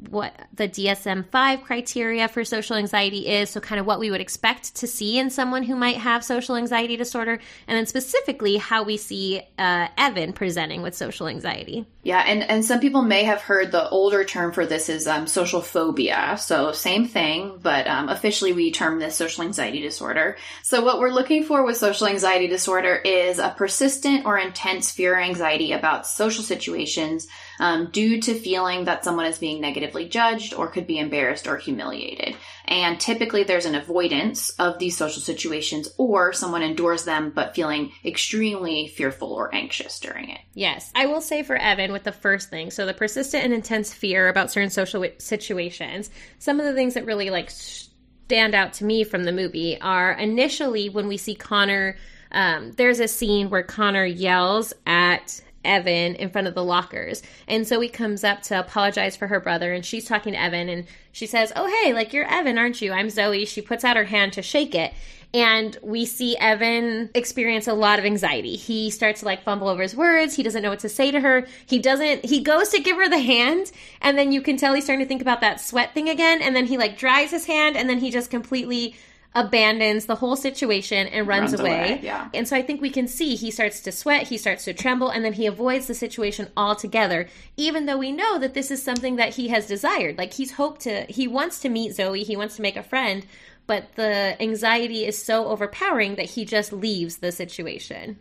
[0.09, 3.49] what the DSM 5 criteria for social anxiety is.
[3.49, 6.55] So, kind of what we would expect to see in someone who might have social
[6.55, 11.85] anxiety disorder, and then specifically how we see uh, Evan presenting with social anxiety.
[12.03, 15.27] Yeah, and, and some people may have heard the older term for this is um,
[15.27, 16.37] social phobia.
[16.39, 20.37] So, same thing, but um, officially we term this social anxiety disorder.
[20.63, 25.15] So, what we're looking for with social anxiety disorder is a persistent or intense fear
[25.15, 27.27] or anxiety about social situations
[27.59, 31.57] um, due to feeling that someone is being negatively judged or could be embarrassed or
[31.57, 32.35] humiliated.
[32.65, 37.91] And typically there's an avoidance of these social situations or someone endures them but feeling
[38.03, 40.39] extremely fearful or anxious during it.
[40.53, 40.91] Yes.
[40.95, 44.29] I will say for Evan with the first thing, so the persistent and intense fear
[44.29, 49.03] about certain social situations, some of the things that really like stand out to me
[49.03, 51.95] from the movie are initially when we see Connor
[52.31, 57.21] um, there's a scene where Connor yells at Evan in front of the lockers.
[57.47, 60.69] And so he comes up to apologize for her brother, and she's talking to Evan,
[60.69, 62.91] and she says, Oh, hey, like you're Evan, aren't you?
[62.91, 63.45] I'm Zoe.
[63.45, 64.93] She puts out her hand to shake it.
[65.33, 68.55] And we see Evan experience a lot of anxiety.
[68.55, 70.33] He starts to like fumble over his words.
[70.33, 71.45] He doesn't know what to say to her.
[71.65, 74.85] He doesn't, he goes to give her the hand, and then you can tell he's
[74.85, 76.41] starting to think about that sweat thing again.
[76.41, 78.95] And then he like dries his hand, and then he just completely
[79.35, 81.69] abandons the whole situation and runs, Runs away.
[81.69, 82.29] away, yeah.
[82.33, 85.09] And so I think we can see he starts to sweat, he starts to tremble,
[85.09, 89.17] and then he avoids the situation altogether, even though we know that this is something
[89.17, 90.17] that he has desired.
[90.17, 93.25] Like he's hoped to, he wants to meet Zoe, he wants to make a friend,
[93.67, 98.17] but the anxiety is so overpowering that he just leaves the situation.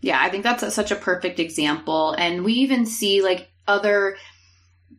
[0.00, 2.12] Yeah, I think that's a, such a perfect example.
[2.12, 4.16] And we even see like other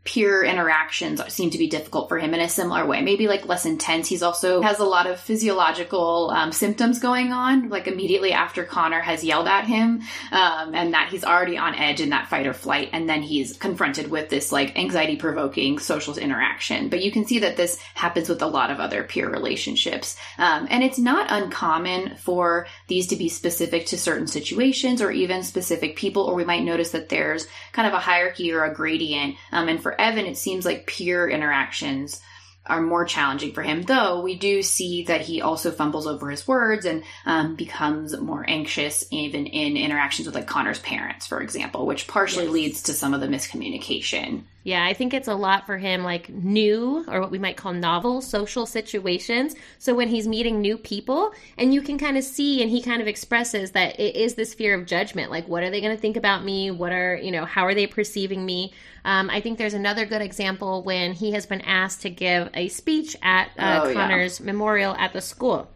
[0.08, 3.66] peer interactions seem to be difficult for him in a similar way maybe like less
[3.66, 4.08] intense.
[4.08, 9.02] He's also has a lot of physiological um, symptoms going on like immediately after connor
[9.02, 12.54] has yelled at him um, and that he's already on edge in that fight or
[12.54, 16.88] flight and then he's confronted with this like anxiety provoking social interaction.
[16.88, 20.16] But you can see that this happens with a lot of other peer relationships.
[20.38, 25.44] Um, and it's not uncommon for these to be specific to certain situations or even
[25.44, 29.36] specific people or we might notice that there's kind of a hierarchy or a gradient
[29.52, 32.22] um, and for Evan, it seems like peer interactions
[32.66, 36.46] are more challenging for him, though we do see that he also fumbles over his
[36.46, 41.86] words and um, becomes more anxious, even in interactions with like Connor's parents, for example,
[41.86, 42.54] which partially Yes.
[42.54, 44.44] leads to some of the miscommunication.
[44.68, 47.72] Yeah, I think it's a lot for him, like new or what we might call
[47.72, 49.56] novel social situations.
[49.80, 53.02] So when he's meeting new people, and you can kind of see, and he kind
[53.02, 55.32] of expresses that it is this fear of judgment.
[55.32, 56.70] Like, what are they going to think about me?
[56.70, 58.74] What are, you know, how are they perceiving me?
[59.06, 62.68] Um, I think there's another good example when he has been asked to give a
[62.68, 63.94] speech at uh, Oh, yeah.
[63.94, 65.72] Connor's memorial at the school.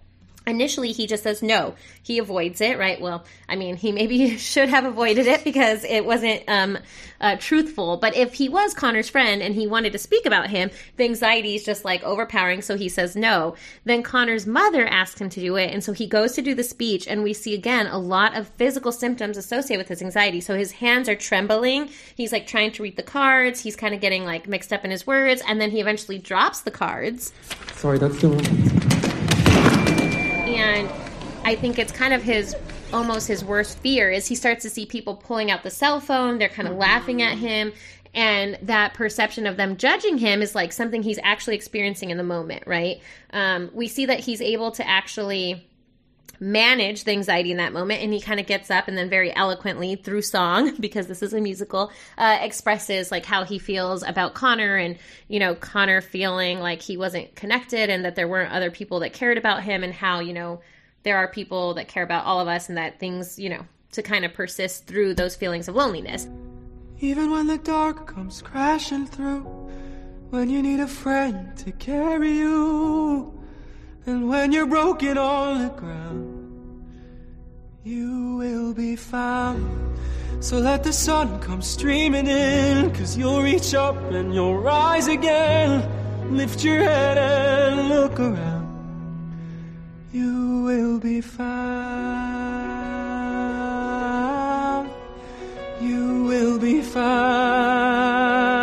[0.48, 1.76] Initially, he just says no.
[2.02, 3.00] He avoids it, right?
[3.00, 6.80] Well, I mean, he maybe should have avoided it because it wasn't um,
[7.20, 7.98] uh, truthful.
[7.98, 11.54] But if he was Connor's friend and he wanted to speak about him, the anxiety
[11.54, 13.56] is just like overpowering, so he says no.
[13.86, 16.64] Then Connor's mother asks him to do it, and so he goes to do the
[16.64, 20.42] speech, and we see again a lot of physical symptoms associated with his anxiety.
[20.42, 21.90] So his hands are trembling.
[22.16, 23.62] He's like trying to read the cards.
[23.62, 26.62] He's kind of getting like mixed up in his words, and then he eventually drops
[26.62, 27.32] the cards.
[27.74, 28.40] Sorry, that's too
[30.62, 30.90] and
[31.44, 32.56] I think it's kind of his
[32.94, 36.38] almost his worst fear is he starts to see people pulling out the cell phone,
[36.38, 37.74] they're kind of laughing at him.
[38.14, 42.24] And that perception of them judging him is like something he's actually experiencing in the
[42.24, 43.00] moment, right?
[43.32, 45.66] Um, we see that he's able to actually
[46.42, 49.34] manage the anxiety in that moment and he kind of gets up and then very
[49.36, 54.34] eloquently through song because this is a musical uh, expresses like how he feels about
[54.34, 58.72] connor and you know connor feeling like he wasn't connected and that there weren't other
[58.72, 60.60] people that cared about him and how you know
[61.04, 64.02] there are people that care about all of us and that things you know to
[64.02, 66.28] kind of persist through those feelings of loneliness.
[67.00, 69.42] Even when the dark comes crashing through,
[70.30, 73.41] when you need a friend to carry you,
[74.06, 76.42] and when you're broken on the ground,
[77.84, 79.98] you will be found.
[80.40, 85.88] So let the sun come streaming in, cause you'll reach up and you'll rise again.
[86.36, 88.62] Lift your head and look around.
[90.12, 91.52] You will be found.
[95.80, 98.61] You will be found.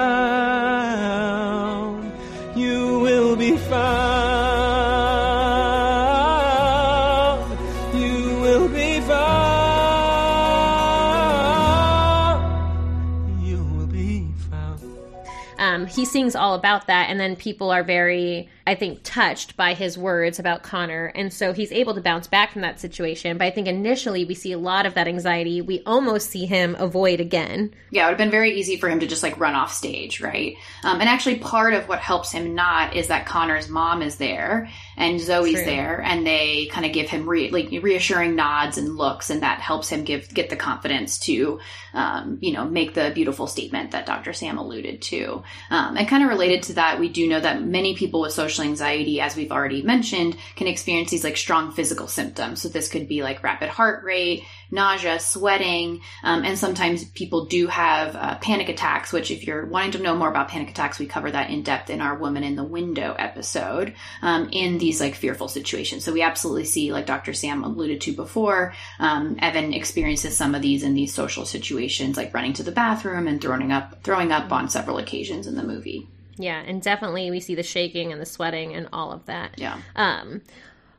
[15.79, 19.75] Um, he sings all about that and then people are very i think touched by
[19.75, 23.47] his words about connor and so he's able to bounce back from that situation but
[23.47, 27.21] i think initially we see a lot of that anxiety we almost see him avoid
[27.21, 29.73] again Yeah, it would have been very easy for him to just like run off
[29.73, 30.57] stage, right?
[30.85, 34.69] Um, and actually, part of what helps him not is that Connor's mom is there
[34.97, 35.65] and Zoe's True.
[35.65, 39.61] there, and they kind of give him re- like reassuring nods and looks, and that
[39.61, 41.61] helps him give get the confidence to,
[41.95, 44.33] um, you know, make the beautiful statement that Dr.
[44.33, 45.43] Sam alluded to.
[45.71, 48.58] Um, and kind of related to that, we do know that many people with social
[48.63, 52.63] anxiety, as we've already mentioned, can experience these like strong physical symptoms.
[52.63, 57.67] So this could be like rapid heart rate, nausea, sweating, um, and sometimes people do
[57.67, 59.13] have uh, panic attacks.
[59.13, 61.91] Which, if you're wanting to know more about panic attacks, we cover that in depth
[61.91, 63.95] in our "Woman in the Window" episode.
[64.23, 67.33] Um, in these like fearful situations, so we absolutely see, like Dr.
[67.33, 72.35] Sam alluded to before, um, Evan experiences some of these in these social situations, like
[72.35, 76.09] running to the bathroom and throwing up, throwing up on several occasions in the movie.
[76.39, 79.79] Yeah and definitely we see the shaking and the sweating and all of that Yeah.
[79.97, 80.41] um,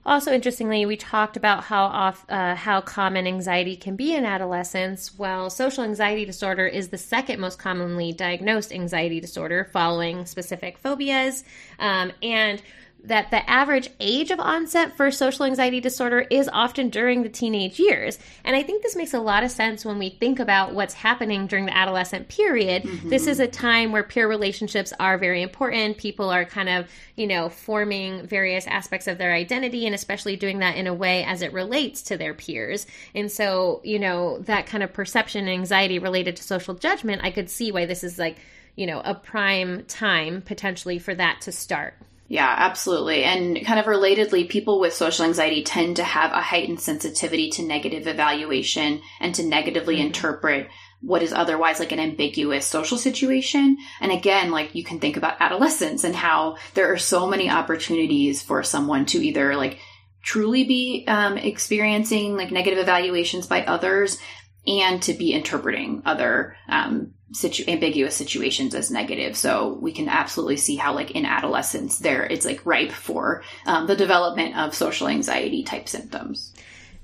[0.06, 5.16] also, interestingly, we talked about how off, uh, how common anxiety can be in adolescence.
[5.20, 11.44] Well, social anxiety disorder is the second most commonly diagnosed anxiety disorder, following specific phobias.
[11.78, 12.62] Um, and
[13.04, 17.80] that the average age of onset for social anxiety disorder is often during the teenage
[17.80, 18.20] years.
[18.44, 21.48] And I think this makes a lot of sense when we think about what's happening
[21.48, 22.84] during the adolescent period.
[22.84, 23.10] Mm-hmm.
[23.10, 25.98] This is a time where peer relationships are very important.
[25.98, 30.60] People are kind of, you know, forming various aspects of their identity and especially doing
[30.60, 32.86] that in a way as it relates to their peers.
[33.16, 37.32] And so, you know, that kind of perception and anxiety related to social judgment, I
[37.32, 38.38] could see why this is like,
[38.76, 41.96] you know, a prime time potentially for that to start.
[42.32, 43.24] Yeah, absolutely.
[43.24, 47.64] And kind of relatedly, people with social anxiety tend to have a heightened sensitivity to
[47.64, 50.06] negative evaluation and to negatively Mm-hmm.
[50.06, 50.70] interpret
[51.02, 53.78] what is otherwise like an ambiguous social situation.
[54.00, 58.44] And again, like you can think about adolescence and how there are so many opportunities
[58.44, 59.80] for someone to either like
[60.22, 64.20] truly be um, experiencing like negative evaluations by others
[64.68, 69.36] and to be interpreting other um, situ- ambiguous situations as negative.
[69.36, 73.88] So we can absolutely see how, like in adolescence, there it's like ripe for um,
[73.88, 76.54] the development of social anxiety type symptoms.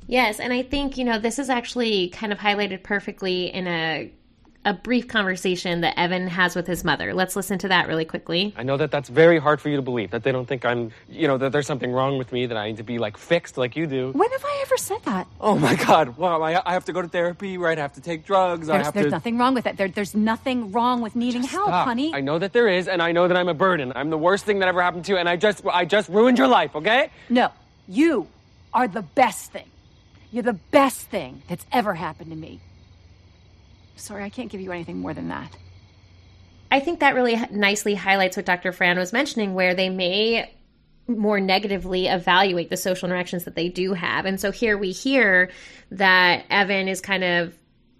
[0.08, 4.12] Yes, and I think, you know, this is actually kind of highlighted perfectly in a
[4.66, 7.14] a brief conversation that Evan has with his mother.
[7.14, 8.54] Let's listen to that really quickly.
[8.58, 10.92] I know that that's very hard for you to believe, that they don't think I'm,
[11.08, 13.58] you know, that there's something wrong with me, that I need to be like fixed
[13.58, 14.12] like you do.
[14.12, 15.28] When have I ever said that?
[15.40, 16.18] Oh my God!
[16.18, 17.78] Wow, I, I have to go to therapy, right?
[17.78, 18.70] I have to take drugs.
[18.70, 19.12] I There's, have there's to.
[19.12, 19.78] nothing wrong with that.
[19.78, 21.88] There, there's nothing wrong with needing help, Stop.
[21.88, 22.14] honey.
[22.14, 23.94] I know that there is, and I know that I'm a burden.
[23.96, 26.38] I'm the worst thing that ever happened to you, and I just, I just ruined
[26.40, 26.76] your life.
[26.76, 27.12] Okay?
[27.30, 27.52] No,
[27.88, 28.28] you
[28.74, 29.68] are the best thing.
[30.32, 32.60] You're the best thing that's ever happened to me.
[33.96, 35.56] Sorry, I can't give you anything more than that.
[36.72, 38.72] I think that really nicely highlights what Dr.
[38.72, 40.54] Fran was mentioning, where they may
[41.08, 44.26] more negatively evaluate the social interactions that they do have.
[44.26, 45.52] And so here we hear
[45.92, 47.56] that Evan is kind of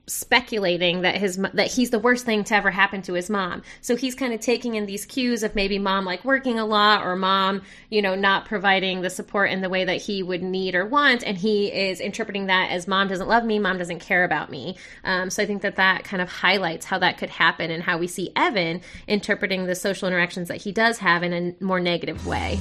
[0.08, 3.64] speculating that his that he's the worst thing to ever happen to his mom.
[3.82, 7.06] So he's kind of taking in these cues of maybe mom like working a lot
[7.06, 10.76] or mom, you know, not providing the support in the way that he would need
[10.76, 14.24] or want and he is interpreting that as mom doesn't love me, mom doesn't care
[14.24, 14.78] about me.
[15.04, 17.98] Um, so I think that that kind of highlights how that could happen and how
[17.98, 22.26] we see Evan interpreting the social interactions that he does have in a more negative
[22.28, 22.60] way.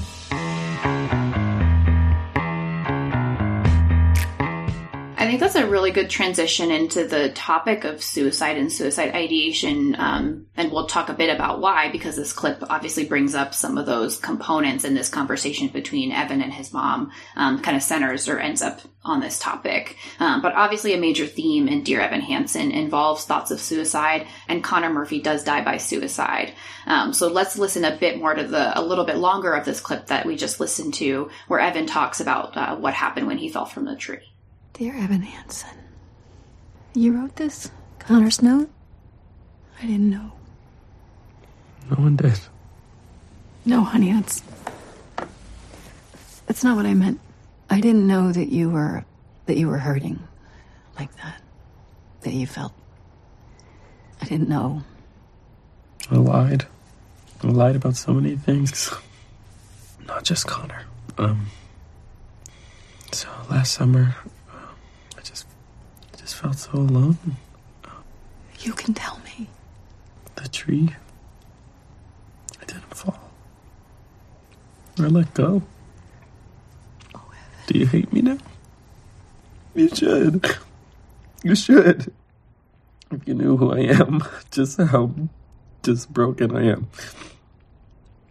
[5.25, 9.97] I think that's a really good transition into the topic of suicide and suicide ideation.
[9.99, 13.79] Um, and we'll talk a bit about why, because this clip obviously brings up some
[13.79, 18.29] of those components in this conversation between Evan and his mom, um, kind of centers
[18.29, 19.97] or ends up on this topic.
[20.21, 24.63] Um, but obviously, a major theme in Dear Evan Hansen involves thoughts of suicide, and
[24.63, 26.53] Connor Murphy does die by suicide.
[26.85, 29.81] Um, so let's listen a bit more to the, a little bit longer of this
[29.81, 33.49] clip that we just listened to, where Evan talks about uh, what happened when he
[33.49, 34.34] fell from the tree.
[34.75, 35.79] Dear Evan Hansen,
[36.95, 37.71] you wrote this?
[38.01, 38.69] Connor's note?
[39.79, 40.33] I didn't know.
[41.91, 42.41] No one did.
[43.65, 44.43] No, honey, that's.
[46.47, 47.21] That's not what I meant.
[47.71, 49.05] I didn't know that you were.
[49.47, 50.19] that you were hurting
[50.99, 51.41] like that.
[52.23, 52.73] That you felt.
[54.21, 54.83] I didn't know.
[56.11, 56.67] I lied.
[57.43, 58.93] I lied about so many things.
[60.07, 60.83] Not just Connor.
[61.17, 61.47] Um.
[63.13, 64.34] So last summer, um, I just, I
[66.35, 67.17] just felt so alone.
[68.61, 69.49] You can tell me.
[70.37, 70.91] The tree.
[72.61, 73.19] I didn't fall.
[74.99, 75.63] I let go.
[77.15, 77.33] Oh,
[77.67, 78.39] Do you hate me now?
[79.75, 80.45] You should.
[81.43, 82.13] You should.
[83.11, 85.13] If you knew who I am, just how
[85.83, 86.89] just broken I am.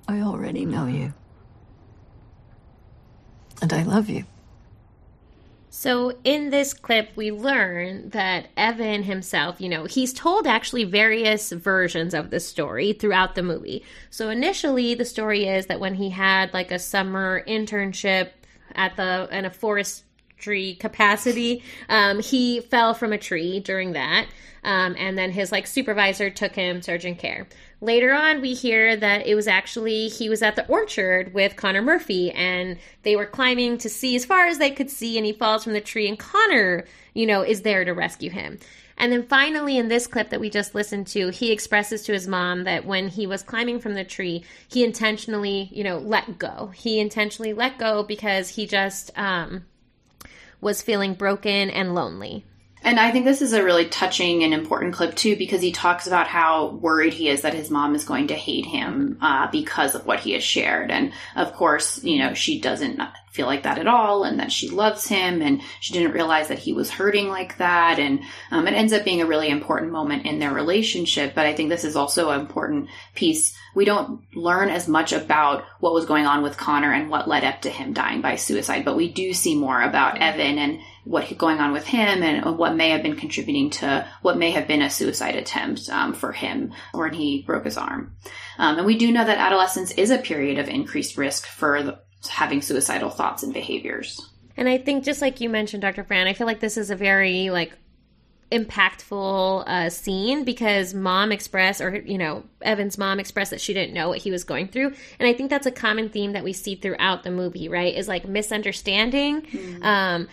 [0.08, 1.14] I already know you.
[3.62, 4.26] And I love you.
[5.76, 11.52] So in this clip, we learn that Evan himself, you know, he's told actually various
[11.52, 13.84] versions of the story throughout the movie.
[14.12, 18.30] So initially, the story is that when he had like a summer internship
[18.76, 24.28] at the in a forestry capacity, um, he fell from a tree during that,
[24.64, 27.48] um, and then his like supervisor took him to urgent care.
[27.84, 31.82] Later on, we hear that it was actually he was at the orchard with Connor
[31.82, 35.34] Murphy, and they were climbing to see as far as they could see, and he
[35.34, 38.58] falls from the tree, and Connor, you know, is there to rescue him.
[38.98, 42.26] And then finally, in this clip that we just listened to, he expresses to his
[42.26, 46.72] mom that when he was climbing from the tree, he intentionally, you know, let go.
[46.74, 49.66] He intentionally let go because he just um,
[50.62, 52.46] was feeling broken and lonely.
[52.84, 56.06] And I think this is a really touching and important clip too, because he talks
[56.06, 59.96] about how worried he is that his mom is going to hate him uh, because
[59.96, 60.92] of what he has shared.
[60.92, 63.00] And of course, you know, she doesn't
[63.34, 66.60] feel like that at all, and that she loves him, and she didn't realize that
[66.60, 68.00] he was hurting like that.
[68.00, 71.34] And um, it ends up being a really important moment in their relationship.
[71.34, 73.58] But I think this is also an important piece.
[73.76, 77.44] We don't learn as much about what was going on with Connor and what led
[77.44, 81.38] up to him dying by suicide, but we do see more about Evan and what
[81.38, 84.82] going on with him and what may have been contributing to what may have been
[84.82, 88.16] a suicide attempt um, for him when he broke his arm.
[88.58, 92.00] Um, and we do know that adolescence is a period of increased risk for the,
[92.28, 94.20] having suicidal thoughts and behaviors.
[94.56, 96.04] And I think just like you mentioned, Dr.
[96.04, 97.74] Fran, I feel like this is a very like
[98.54, 103.96] impactful uh, scene because mom expressed or you know evan's mom expressed that she didn't
[103.96, 106.54] know what he was going through and i think that's a common theme that we
[106.54, 109.84] see throughout the movie right is like misunderstanding mm-hmm.
[109.84, 110.28] um,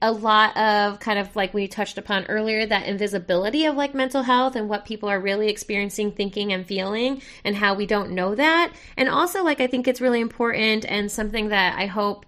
[0.00, 4.22] a lot of kind of like we touched upon earlier that invisibility of like mental
[4.22, 8.34] health and what people are really experiencing thinking and feeling and how we don't know
[8.34, 8.72] that.
[8.96, 12.26] And also like i think it's really important and something that i hope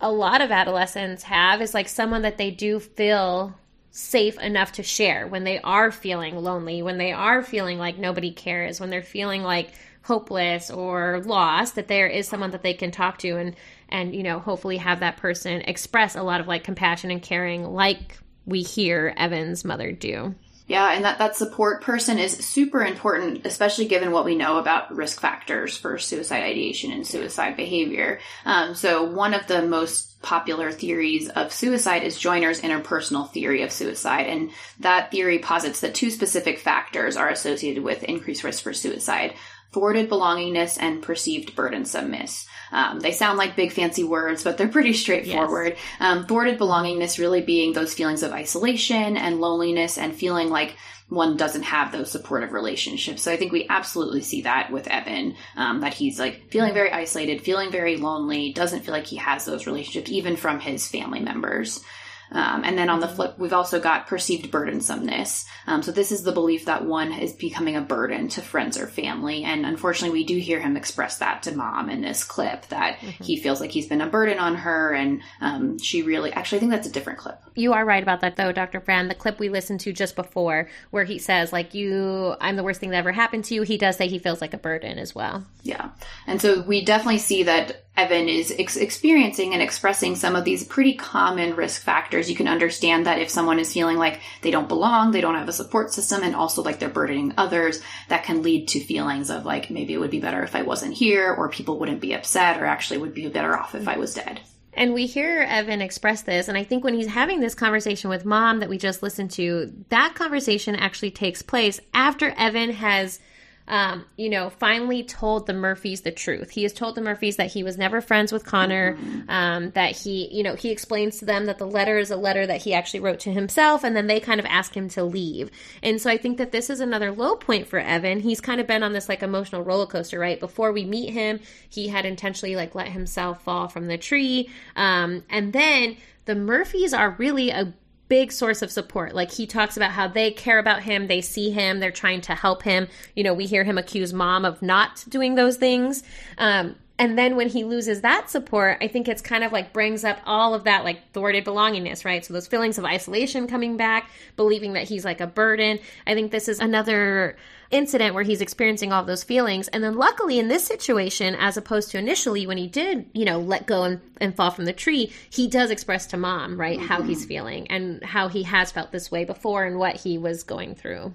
[0.00, 3.54] a lot of adolescents have is like someone that they do feel
[3.90, 8.32] safe enough to share when they are feeling lonely when they are feeling like nobody
[8.32, 9.72] cares when they're feeling like
[10.02, 13.54] hopeless or lost that there is someone that they can talk to and
[13.88, 17.64] and you know hopefully have that person express a lot of like compassion and caring
[17.64, 20.34] like we hear Evan's mother do.
[20.68, 24.94] Yeah, and that, that support person is super important, especially given what we know about
[24.94, 28.20] risk factors for suicide ideation and suicide behavior.
[28.44, 33.72] Um, so, one of the most popular theories of suicide is Joiner's interpersonal theory of
[33.72, 34.28] suicide.
[34.28, 34.50] And
[34.80, 39.34] that theory posits that two specific factors are associated with increased risk for suicide
[39.72, 42.46] thwarted belongingness and perceived burdensomeness.
[42.70, 45.76] Um, they sound like big fancy words, but they're pretty straightforward.
[45.76, 45.78] Yes.
[46.00, 50.76] Um, thwarted belongingness really being those feelings of isolation and loneliness and feeling like
[51.08, 53.22] one doesn't have those supportive relationships.
[53.22, 56.90] So I think we absolutely see that with Evan, um, that he's like feeling very
[56.90, 61.20] isolated, feeling very lonely, doesn't feel like he has those relationships even from his family
[61.20, 61.84] members.
[62.32, 65.44] Um, and then on the flip, we've also got perceived burdensomeness.
[65.66, 68.86] Um, so this is the belief that one is becoming a burden to friends or
[68.86, 69.44] family.
[69.44, 73.22] And unfortunately, we do hear him express that to mom in this clip that mm-hmm.
[73.22, 74.92] he feels like he's been a burden on her.
[74.92, 77.38] And um, she really, actually, I think that's a different clip.
[77.54, 78.80] You are right about that, though, Dr.
[78.80, 79.08] Fran.
[79.08, 82.80] The clip we listened to just before, where he says, like, you, I'm the worst
[82.80, 85.14] thing that ever happened to you, he does say he feels like a burden as
[85.14, 85.44] well.
[85.62, 85.90] Yeah.
[86.26, 90.64] And so we definitely see that Evan is ex- experiencing and expressing some of these
[90.64, 92.30] pretty common risk factors.
[92.30, 95.48] You can understand that if someone is feeling like they don't belong, they don't have
[95.48, 99.44] a support system, and also like they're burdening others, that can lead to feelings of
[99.44, 102.60] like maybe it would be better if I wasn't here, or people wouldn't be upset,
[102.60, 104.40] or actually would be better off if I was dead.
[104.74, 108.24] And we hear Evan express this, and I think when he's having this conversation with
[108.24, 113.20] mom that we just listened to, that conversation actually takes place after Evan has
[113.68, 116.50] um, you know, finally told the Murphys the truth.
[116.50, 118.98] He has told the Murphys that he was never friends with Connor,
[119.28, 122.46] um, that he, you know, he explains to them that the letter is a letter
[122.46, 125.50] that he actually wrote to himself, and then they kind of ask him to leave.
[125.82, 128.20] And so I think that this is another low point for Evan.
[128.20, 130.40] He's kind of been on this like emotional roller coaster, right?
[130.40, 134.50] Before we meet him, he had intentionally like let himself fall from the tree.
[134.76, 137.72] Um, and then the Murphys are really a
[138.12, 139.14] big source of support.
[139.14, 142.34] Like he talks about how they care about him, they see him, they're trying to
[142.34, 142.88] help him.
[143.16, 146.02] You know, we hear him accuse mom of not doing those things.
[146.36, 150.04] Um, and then when he loses that support, I think it's kind of like brings
[150.04, 152.22] up all of that like thwarted belongingness, right?
[152.22, 155.78] So those feelings of isolation coming back, believing that he's like a burden.
[156.06, 157.38] I think this is another
[157.72, 159.66] incident where he's experiencing all those feelings.
[159.68, 163.40] And then luckily in this situation, as opposed to initially when he did, you know,
[163.40, 166.86] let go and, and fall from the tree, he does express to mom, right, mm-hmm.
[166.86, 170.42] how he's feeling and how he has felt this way before and what he was
[170.42, 171.12] going through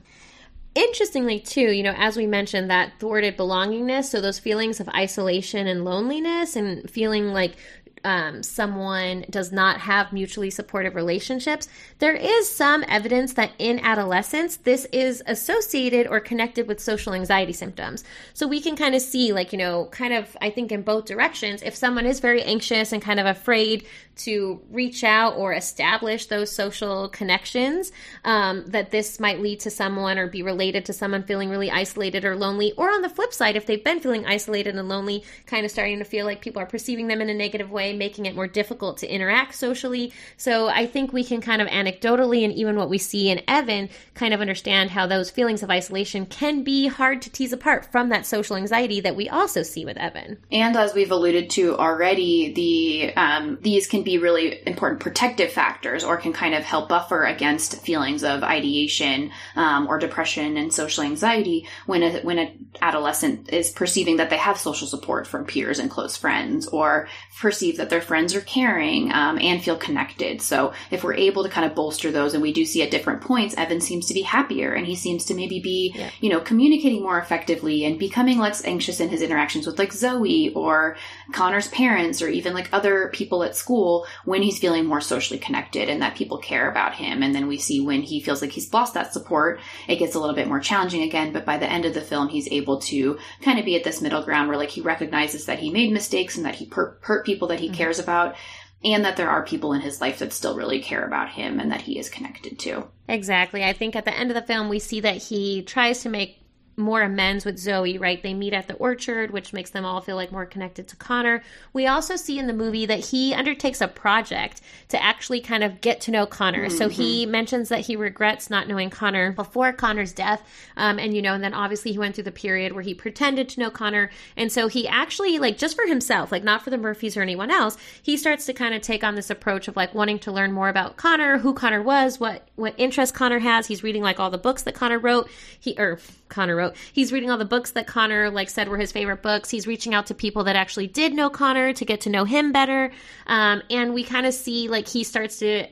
[0.76, 5.66] interestingly too you know as we mentioned that thwarted belongingness so those feelings of isolation
[5.66, 7.56] and loneliness and feeling like
[8.04, 11.68] um, someone does not have mutually supportive relationships,
[12.00, 17.54] there is some evidence that in adolescence, this is associated or connected with social anxiety
[17.54, 18.04] symptoms.
[18.34, 21.06] So we can kind of see, like, you know, kind of, I think in both
[21.06, 23.86] directions, if someone is very anxious and kind of afraid
[24.20, 27.92] to reach out or establish those social connections,
[28.24, 32.26] um, that this might lead to someone or be related to someone feeling really isolated
[32.26, 32.74] or lonely.
[32.78, 36.00] Or on the flip side, if they've been feeling isolated and lonely, kind of starting
[36.00, 38.98] to feel like people are perceiving them in a negative way making it more difficult
[39.00, 40.14] to interact socially.
[40.38, 43.90] So I think we can kind of anecdotally and even what we see in Evan
[44.14, 48.10] kind of understand how those feelings of isolation can be hard to tease apart from
[48.10, 50.38] that social anxiety that we also see with Evan.
[50.52, 56.02] And as we've alluded to already, the um, these can be really important protective factors,
[56.04, 59.18] or can kind of help buffer against feelings of ideation
[59.56, 62.50] um, or depression and social anxiety when a when an
[62.82, 67.08] adolescent is perceiving that they have social support from peers and close friends, or
[67.42, 70.42] perceive that their friends are caring um, and feel connected.
[70.42, 73.22] So if we're able to kind of bolster those, and we do see at different
[73.22, 76.10] points, Evan seems to be happier, and he seems to maybe be Yeah.
[76.24, 80.54] you know communicating more effectively and becoming less anxious in his interactions with like Zoe
[80.54, 80.96] or
[81.34, 85.90] Connor's parents or even like other people at school when he's feeling more socially connected
[85.90, 87.24] and that people care about him.
[87.24, 90.20] And then we see when he feels like he's lost that support, it gets a
[90.20, 91.34] little bit more challenging again.
[91.34, 94.02] But by the end of the film, he's able to kind of be at this
[94.02, 97.26] middle ground where like he recognizes that he made mistakes and that he per- hurt
[97.26, 97.78] people that he mm-hmm.
[97.78, 98.36] cares about.
[98.84, 101.72] And that there are people in his life that still really care about him and
[101.72, 102.88] that he is connected to.
[103.08, 103.64] Exactly.
[103.64, 106.40] I think at the end of the film, we see that he tries to make
[106.78, 108.22] more amends with Zoe, right?
[108.22, 111.42] They meet at the orchard, which makes them all feel like more connected to Connor.
[111.74, 115.82] We also see in the movie that he undertakes a project to actually kind of
[115.82, 116.70] get to know Connor.
[116.70, 120.48] So he mentions that he regrets not knowing Connor before Connor's death.
[120.76, 123.50] Um, and, you know, and then obviously he went through the period where he pretended
[123.50, 124.12] to know Connor.
[124.36, 127.50] And so he actually, like, just for himself, like, not for the Murphys or anyone
[127.50, 130.52] else, he starts to kind of take on this approach of like wanting to learn
[130.52, 133.66] more about Connor, who Connor was, what, what interests Connor has.
[133.66, 135.28] He's reading like all the books that Connor wrote.
[135.60, 135.98] He, or
[136.30, 136.76] Connor wrote.
[136.94, 139.50] He's reading all the books that Connor like said were his favorite books.
[139.50, 142.52] He's reaching out to people that actually did know Connor to get to know him
[142.52, 142.92] better.
[143.26, 145.68] Um, and we kind of see like he starts to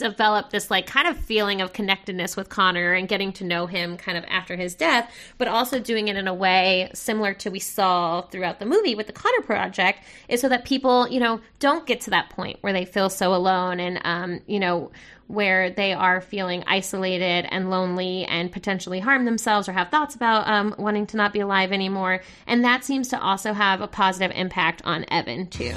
[0.00, 3.96] develop this like kind of feeling of connectedness with Connor and getting to know him
[3.96, 7.60] kind of after his death, but also doing it in a way similar to we
[7.60, 11.86] saw throughout the movie with the Connor project is so that people, you know, don't
[11.86, 14.90] get to that point where they feel so alone and um, you know,
[15.30, 20.46] where they are feeling isolated and lonely and potentially harm themselves or have thoughts about
[20.48, 22.20] um, wanting to not be alive anymore.
[22.46, 25.74] And that seems to also have a positive impact on Evan, too.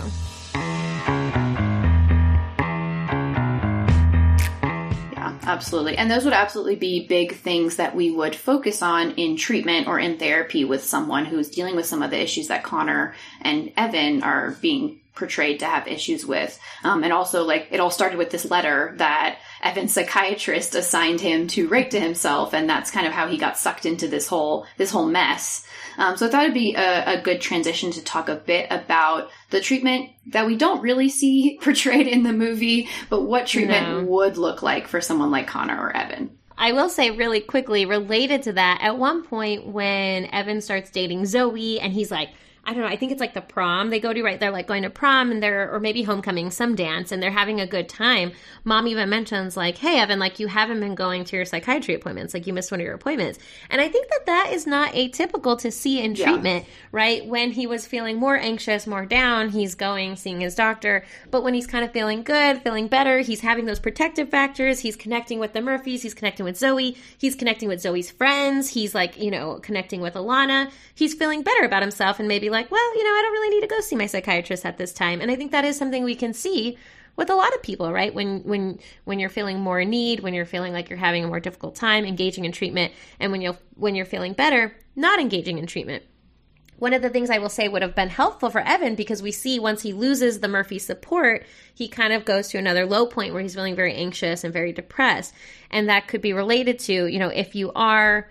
[5.45, 5.97] Absolutely.
[5.97, 9.99] And those would absolutely be big things that we would focus on in treatment or
[9.99, 14.23] in therapy with someone who's dealing with some of the issues that Connor and Evan
[14.23, 16.59] are being portrayed to have issues with.
[16.83, 21.47] Um, and also, like, it all started with this letter that Evan's psychiatrist assigned him
[21.49, 24.65] to write to himself, and that's kind of how he got sucked into this whole
[24.77, 25.65] this whole mess.
[25.97, 29.29] Um, so I thought it'd be a, a good transition to talk a bit about
[29.49, 34.03] the treatment that we don't really see portrayed in the movie, but what treatment No.
[34.03, 36.37] would look like for someone like Connor or Evan.
[36.57, 41.25] I will say really quickly, related to that, at one point when Evan starts dating
[41.25, 42.29] Zoe and he's like,
[42.65, 44.39] I don't know, I think it's like the prom they go to, right?
[44.39, 47.59] They're like going to prom and they're, or maybe homecoming, some dance, and they're having
[47.59, 48.31] a good time.
[48.63, 52.33] Mom even mentions, like, hey, Evan, like, you haven't been going to your psychiatry appointments.
[52.33, 53.37] Like, you missed one of your appointments.
[53.69, 56.25] And I think that that is not atypical to see in Yeah.
[56.25, 57.25] treatment, right?
[57.25, 61.03] When he was feeling more anxious, more down, he's going, seeing his doctor.
[61.31, 64.79] But when he's kind of feeling good, feeling better, he's having those protective factors.
[64.79, 66.01] He's connecting with the Murphys.
[66.01, 66.95] He's connecting with Zoe.
[67.17, 68.69] He's connecting with Zoe's friends.
[68.69, 70.71] He's like, you know, connecting with Alana.
[70.95, 73.61] He's feeling better about himself and maybe like, well, you know, I don't really need
[73.61, 75.19] to go see my psychiatrist at this time.
[75.19, 76.77] And I think that is something we can see
[77.15, 78.13] with a lot of people, right?
[78.13, 81.27] When when when you're feeling more in need, when you're feeling like you're having a
[81.27, 85.57] more difficult time engaging in treatment, and when you when you're feeling better, not engaging
[85.57, 86.03] in treatment.
[86.77, 89.31] One of the things I will say would have been helpful for Evan because we
[89.31, 93.31] see once he loses the Murphy support, he kind of goes to another low point
[93.31, 95.33] where he's feeling very anxious and very depressed.
[95.69, 98.29] And that could be related to, you know, if you are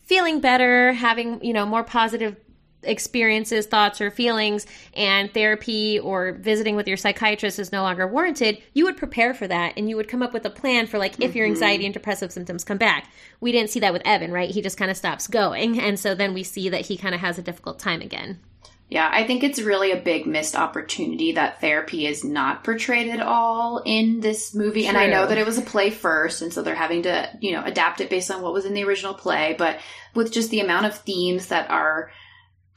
[0.00, 2.36] feeling better, having, you know, more positive
[2.82, 8.58] experiences, thoughts, or feelings, and therapy or visiting with your psychiatrist is no longer warranted,
[8.74, 11.20] you would prepare for that and you would come up with a plan for like
[11.20, 11.50] if your Mhm.
[11.50, 13.10] anxiety and depressive symptoms come back.
[13.40, 14.50] We didn't see that with Evan, right?
[14.50, 15.80] He just kind of stops going.
[15.80, 18.38] And so then we see that he kind of has a difficult time again.
[18.88, 23.20] Yeah, I think it's really a big missed opportunity that therapy is not portrayed at
[23.22, 24.86] all in this movie.
[24.86, 27.52] And I know that it was a play first, and so they're having to, you
[27.52, 29.54] know, adapt it based on what was in the original play.
[29.56, 29.78] But
[30.14, 32.10] with just the amount of themes that are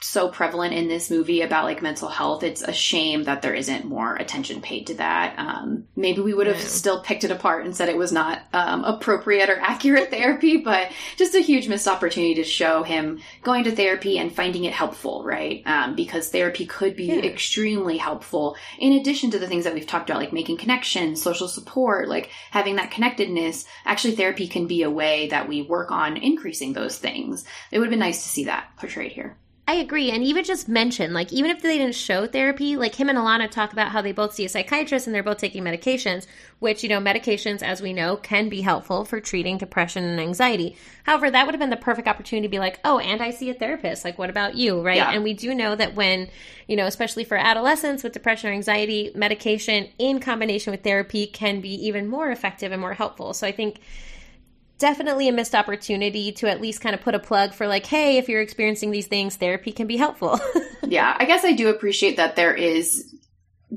[0.02, 3.86] so prevalent in this movie about like mental health, it's a shame that there isn't
[3.86, 5.34] more attention paid to that.
[5.40, 6.66] Um, maybe we would have Yeah.
[6.66, 10.92] still picked it apart and said it was not um, appropriate or accurate therapy, but
[11.18, 15.24] just a huge missed opportunity to show him going to therapy and finding it helpful,
[15.24, 15.64] right?
[15.66, 17.20] Um, because therapy could be Yeah.
[17.24, 21.48] extremely helpful in addition to the things that we've talked about, like making connections, social
[21.48, 23.66] support, like having that connectedness.
[23.86, 27.46] Actually, therapy can be a way that we work on increasing those things.
[27.72, 29.38] It would have been nice to see that portrayed here.
[29.68, 30.12] I agree.
[30.12, 33.50] And even just mention, like, even if they didn't show therapy, like him and Alana
[33.50, 36.28] talk about how they both see a psychiatrist and they're both taking medications,
[36.60, 40.78] which, you know, medications, as we know, can be helpful for treating depression and anxiety.
[41.04, 43.50] However, that would have been the perfect opportunity to be like, oh, and I see
[43.50, 44.06] a therapist.
[44.06, 44.82] Like, what about you?
[44.82, 44.98] Right.
[44.98, 45.12] Yeah.
[45.12, 46.30] And we do know that when,
[46.68, 51.60] you know, especially for adolescents with depression or anxiety, medication in combination with therapy can
[51.60, 53.34] be even more effective and more helpful.
[53.34, 53.80] So I think
[54.78, 58.18] definitely a missed opportunity to at least kind of put a plug for like hey
[58.18, 60.40] if you're experiencing these things therapy can be helpful
[60.84, 63.12] yeah, I guess I do appreciate that there is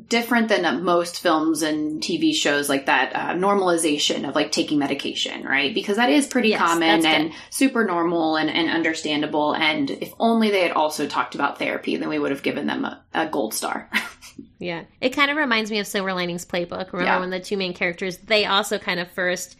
[0.06, 5.44] different than most films and TV shows like that uh, normalization of like taking medication,
[5.44, 5.74] right?
[5.74, 7.38] Because that is pretty Yes, common and good.
[7.50, 9.54] super normal and, and understandable.
[9.54, 12.84] And if only they had also talked about therapy, then we would have given them
[12.84, 13.90] a, a gold star.
[14.60, 17.20] yeah it kind of reminds me of silver linings playbook remember Yeah.
[17.20, 19.56] when the two main characters they also kind of first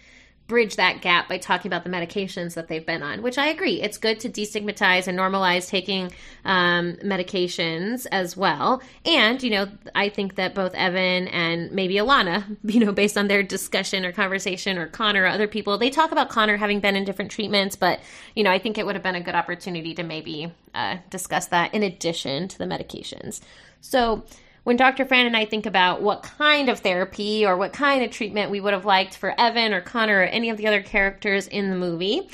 [0.49, 3.81] bridge that gap by talking about the medications that they've been on which i agree
[3.81, 6.11] it's good to destigmatize and normalize taking
[6.45, 8.83] um, medications as well.
[9.05, 13.29] And you know i think that both evan and maybe alana you know based on
[13.29, 16.97] their discussion or conversation or connor or other people they talk about connor having been
[16.97, 18.01] in different treatments but
[18.35, 21.47] you know i think it would have been a good opportunity to maybe uh, discuss
[21.49, 23.41] that in addition to the medications.
[23.81, 24.25] So
[24.69, 25.07] when Dr.
[25.07, 28.61] Fran and I think about what kind of therapy or what kind of treatment we
[28.61, 31.75] would have liked for Evan or Connor or any of the other characters in the
[31.75, 32.29] movie,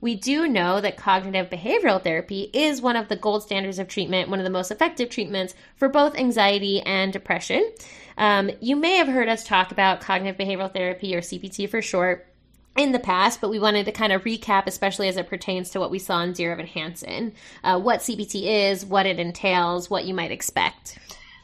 [0.00, 4.28] we do know that cognitive behavioral therapy is one of the gold standards of treatment,
[4.28, 7.68] one of the most effective treatments for both anxiety and depression.
[8.16, 12.32] Um, you may have heard us talk about cognitive behavioral therapy or CBT for short
[12.76, 15.80] in the past, but we wanted to kind of recap, especially as it pertains to
[15.80, 17.32] what we saw in Dear Evan Hansen,
[17.64, 21.00] uh, what CBT is, what it entails, what you might expect.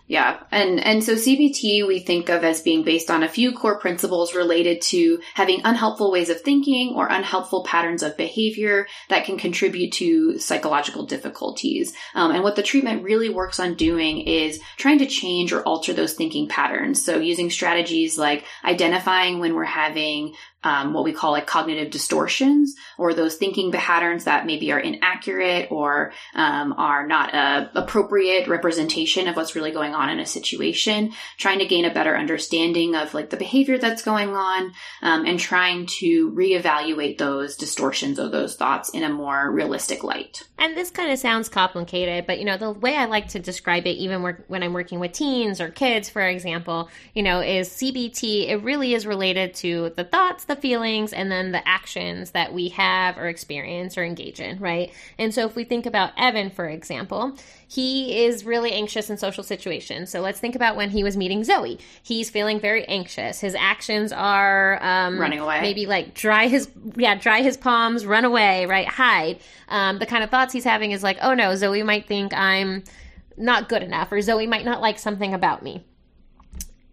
[0.08, 3.80] Yeah, and and so CBT we think of as being based on a few core
[3.80, 9.36] principles related to having unhelpful ways of thinking or unhelpful patterns of behavior that can
[9.36, 11.92] contribute to psychological difficulties.
[12.14, 15.92] Um, and what the treatment really works on doing is trying to change or alter
[15.92, 17.04] those thinking patterns.
[17.04, 20.34] So using strategies like identifying when we're having
[20.66, 25.70] um, what we call like cognitive distortions or those thinking patterns that maybe are inaccurate
[25.70, 31.12] or um, are not a appropriate representation of what's really going on in a situation.
[31.38, 35.38] Trying to gain a better understanding of like the behavior that's going on um, and
[35.38, 40.42] trying to reevaluate those distortions or those thoughts in a more realistic light.
[40.58, 43.86] And this kind of sounds complicated, but you know, the way I like to describe
[43.86, 47.68] it, even work, when I'm working with teens or kids, for example, you know, is
[47.68, 52.52] CBT, it really is related to the thoughts, the feelings, and then the actions that
[52.52, 54.92] we have or experience or engage in, right?
[55.18, 57.36] And so if we think about Evan, for example,
[57.68, 60.10] he is really anxious in social situations.
[60.10, 61.78] So let's think about when he was meeting Zoe.
[62.02, 63.40] He's feeling very anxious.
[63.40, 65.60] His actions are um, Running away.
[65.60, 69.38] maybe like dry his yeah dry his palms, run away, right, hide.
[69.68, 72.84] Um, the kind of thoughts he's having is like, oh no, Zoe might think I'm
[73.36, 75.84] not good enough, or Zoe might not like something about me.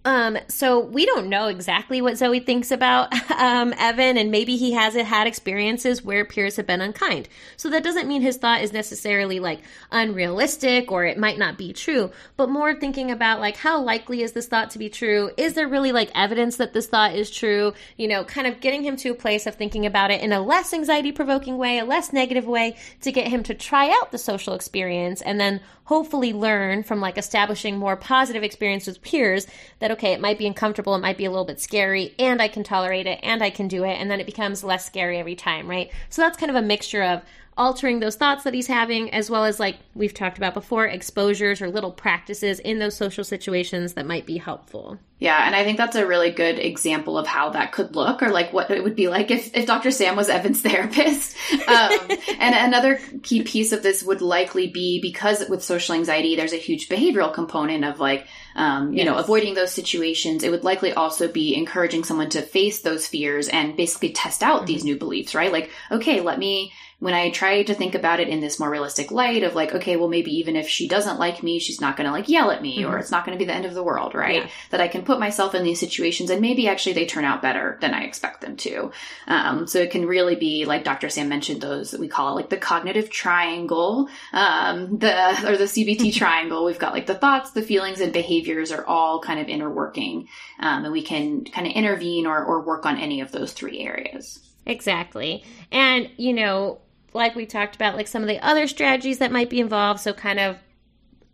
[0.05, 4.73] Um, so we don't know exactly what Zoe thinks about um, Evan, and maybe he
[4.73, 7.29] hasn't had experiences where peers have been unkind.
[7.55, 11.71] So that doesn't mean his thought is necessarily like unrealistic or it might not be
[11.71, 15.31] true, but more thinking about like how likely is this thought to be true?
[15.37, 17.73] Is there really like evidence that this thought is true?
[17.97, 20.41] You know, kind of getting him to a place of thinking about it in a
[20.41, 24.17] less anxiety provoking way, a less negative way to get him to try out the
[24.17, 29.47] social experience and then hopefully learn from like establishing more positive experience with peers
[29.79, 32.47] that okay it might be uncomfortable it might be a little bit scary and i
[32.47, 35.35] can tolerate it and i can do it and then it becomes less scary every
[35.35, 35.91] time right?
[36.09, 37.21] So that's kind of a mixture of
[37.57, 41.61] altering those thoughts that he's having as well as like we've talked about before exposures
[41.61, 45.77] or little practices in those social situations that might be helpful Yeah, and I think
[45.77, 48.97] that's a really good example of how that could look, or like what it would
[48.97, 49.89] be like if, if Dr.
[49.89, 51.37] Sam was Evan's therapist.
[51.65, 51.97] Um,
[52.39, 56.57] and another key piece of this would likely be because with social anxiety, there's a
[56.57, 58.27] huge behavioral component of like,
[58.57, 60.43] um, you know, avoiding those situations.
[60.43, 64.67] It would likely also be encouraging someone to face those fears and basically test out
[64.67, 65.53] these new beliefs, right?
[65.53, 69.11] Like, okay, let me when I try to think about it in this more realistic
[69.11, 72.05] light of like, okay, well, maybe even if she doesn't like me, she's not going
[72.07, 72.99] to like yell at me or Mhm.
[73.01, 74.43] it's not going to be the end of the world, right?
[74.43, 74.49] Yeah.
[74.69, 77.77] That I can put myself in these situations and maybe actually they turn out better
[77.81, 78.91] than I expect them to.
[79.27, 81.09] Um, so it can really be like Dr.
[81.09, 85.13] Sam mentioned those, we call it like the cognitive triangle, um, the,
[85.51, 86.63] or the CBT triangle.
[86.65, 90.27] We've got like the thoughts, the feelings and behaviors are all kind of interworking.
[90.59, 93.79] Um, and we can kind of intervene or, or work on any of those three
[93.81, 94.39] areas.
[94.65, 95.43] Exactly.
[95.71, 96.79] And, you know,
[97.13, 99.99] like we talked about, like some of the other strategies that might be involved.
[99.99, 100.57] So, kind of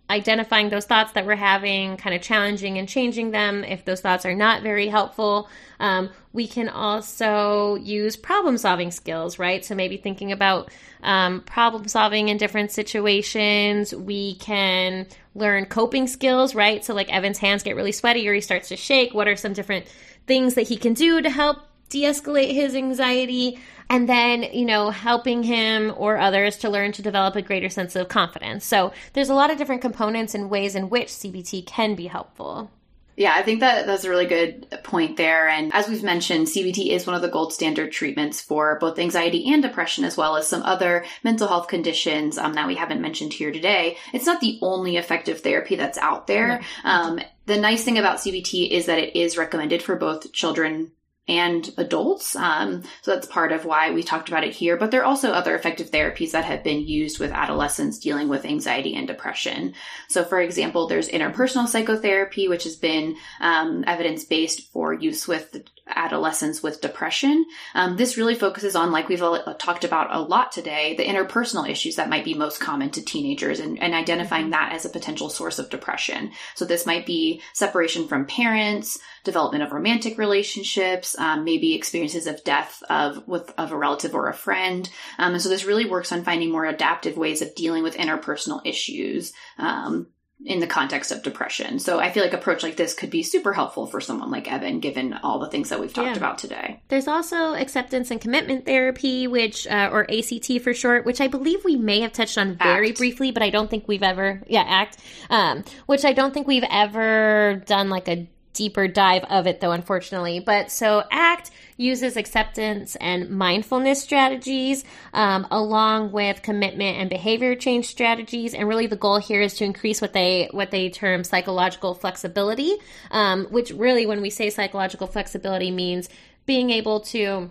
[0.10, 4.26] identifying those thoughts that we're having, kind of challenging and changing them if those thoughts
[4.26, 5.48] are not very helpful.
[5.80, 9.64] Um, we can also use problem solving skills, right?
[9.64, 10.72] So maybe thinking about
[11.04, 13.94] um, problem solving in different situations.
[13.94, 15.06] We can
[15.36, 16.84] learn coping skills, right?
[16.84, 19.14] So, like Evan's hands get really sweaty or he starts to shake.
[19.14, 19.86] What are some different
[20.26, 21.60] things that he can do to help
[21.90, 23.60] de escalate his anxiety?
[23.90, 27.96] and then, you know, helping him or others to learn to develop a greater sense
[27.96, 28.66] of confidence.
[28.66, 32.72] So there's a lot of different components and ways in which CBT can be helpful.
[33.20, 35.50] Yeah, I think that that's a really good point there.
[35.50, 39.52] And as we've mentioned, CBT is one of the gold standard treatments for both anxiety
[39.52, 43.34] and depression, as well as some other mental health conditions um, that we haven't mentioned
[43.34, 43.98] here today.
[44.14, 46.62] It's not the only effective therapy that's out there.
[46.86, 50.92] Um, the nice thing about CBT is that it is recommended for both children
[51.28, 52.36] and adults.
[52.36, 54.78] Um, so that's part of why we talked about it here.
[54.78, 58.46] But there are also other effective therapies that have been used with adolescents dealing with
[58.46, 59.76] anxiety and depression.
[60.08, 65.56] So, for example, there's interpersonal psychotherapy, which has been um, evidence based for use with
[65.90, 67.46] adolescents with depression.
[67.74, 69.24] Um, this really focuses on, like we've
[69.58, 73.60] talked about a lot today, the interpersonal issues that might be most common to teenagers
[73.60, 74.52] and, and identifying mm-hmm.
[74.52, 76.32] that as a potential source of depression.
[76.56, 82.44] So this might be separation from parents, development of romantic relationships, um, maybe experiences of
[82.44, 84.90] death of with of a relative or a friend.
[85.18, 88.62] Um, and so this really works on finding more adaptive ways of dealing with interpersonal
[88.66, 89.34] issues.
[89.58, 90.08] Um,
[90.46, 91.80] in the context of depression.
[91.80, 94.80] So I feel like approach like this could be super helpful for someone like Evan,
[94.80, 96.18] given all the things that we've talked yeah.
[96.18, 96.82] about today.
[96.88, 101.66] There's also acceptance and commitment therapy, which uh, or ACT for short, which I believe
[101.66, 102.98] we may have touched on very ACT.
[103.00, 104.98] briefly, but I don't think we've ever yeah ACT,
[105.30, 108.28] um, which I don't think we've ever done like a
[108.60, 110.42] deeper dive of it though unfortunately.
[110.42, 114.84] But so act uses acceptance and mindfulness strategies
[115.14, 118.54] um, along with commitment and behavior change strategies.
[118.54, 122.76] And really the goal here is to increase what they what they term psychological flexibility
[123.12, 126.10] um, which really when we say psychological flexibility means
[126.46, 127.50] being able to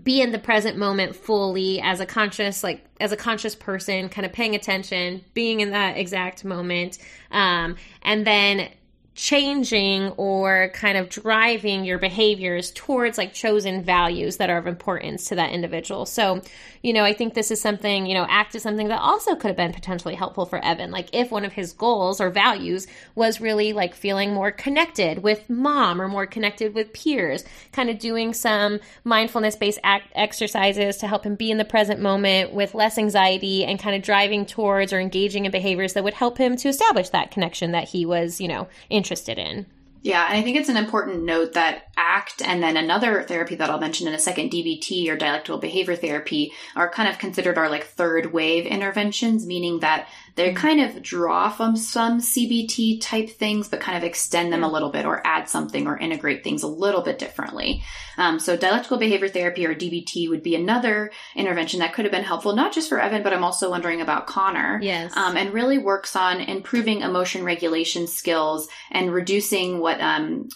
[0.00, 4.24] be in the present moment fully as a conscious like as a conscious person kind
[4.26, 6.98] of paying attention being in that exact moment
[7.32, 8.68] um, and then
[9.16, 15.28] changing or kind of driving your behaviors towards like chosen values that are of importance
[15.28, 16.04] to that individual.
[16.04, 16.42] So,
[16.82, 19.48] you know, I think this is something, you know, act is something that also could
[19.48, 20.90] have been potentially helpful for Evan.
[20.90, 25.48] Like if one of his goals or values was really like feeling more connected with
[25.48, 27.42] mom or more connected with peers,
[27.72, 32.00] kind of doing some mindfulness based act exercises to help him be in the present
[32.00, 36.12] moment with less anxiety and kind of driving towards or engaging in behaviors that would
[36.12, 39.66] help him to establish that connection that he was, you know, interested interested in.
[40.02, 43.70] Yeah, and I think it's an important note that ACT and then another therapy that
[43.70, 47.68] I'll mention in a second, DBT or dialectical behavior therapy, are kind of considered our
[47.68, 50.56] like third wave interventions, meaning that they mm-hmm.
[50.56, 54.90] kind of draw from some CBT type things, but kind of extend them a little
[54.90, 57.82] bit or add something or integrate things a little bit differently.
[58.18, 62.24] Um, so dialectical behavior therapy or DBT would be another intervention that could have been
[62.24, 64.78] helpful, not just for Evan, but I'm also wondering about Connor.
[64.82, 65.16] Yes.
[65.16, 70.48] Um, and really works on improving emotion regulation skills and reducing what um,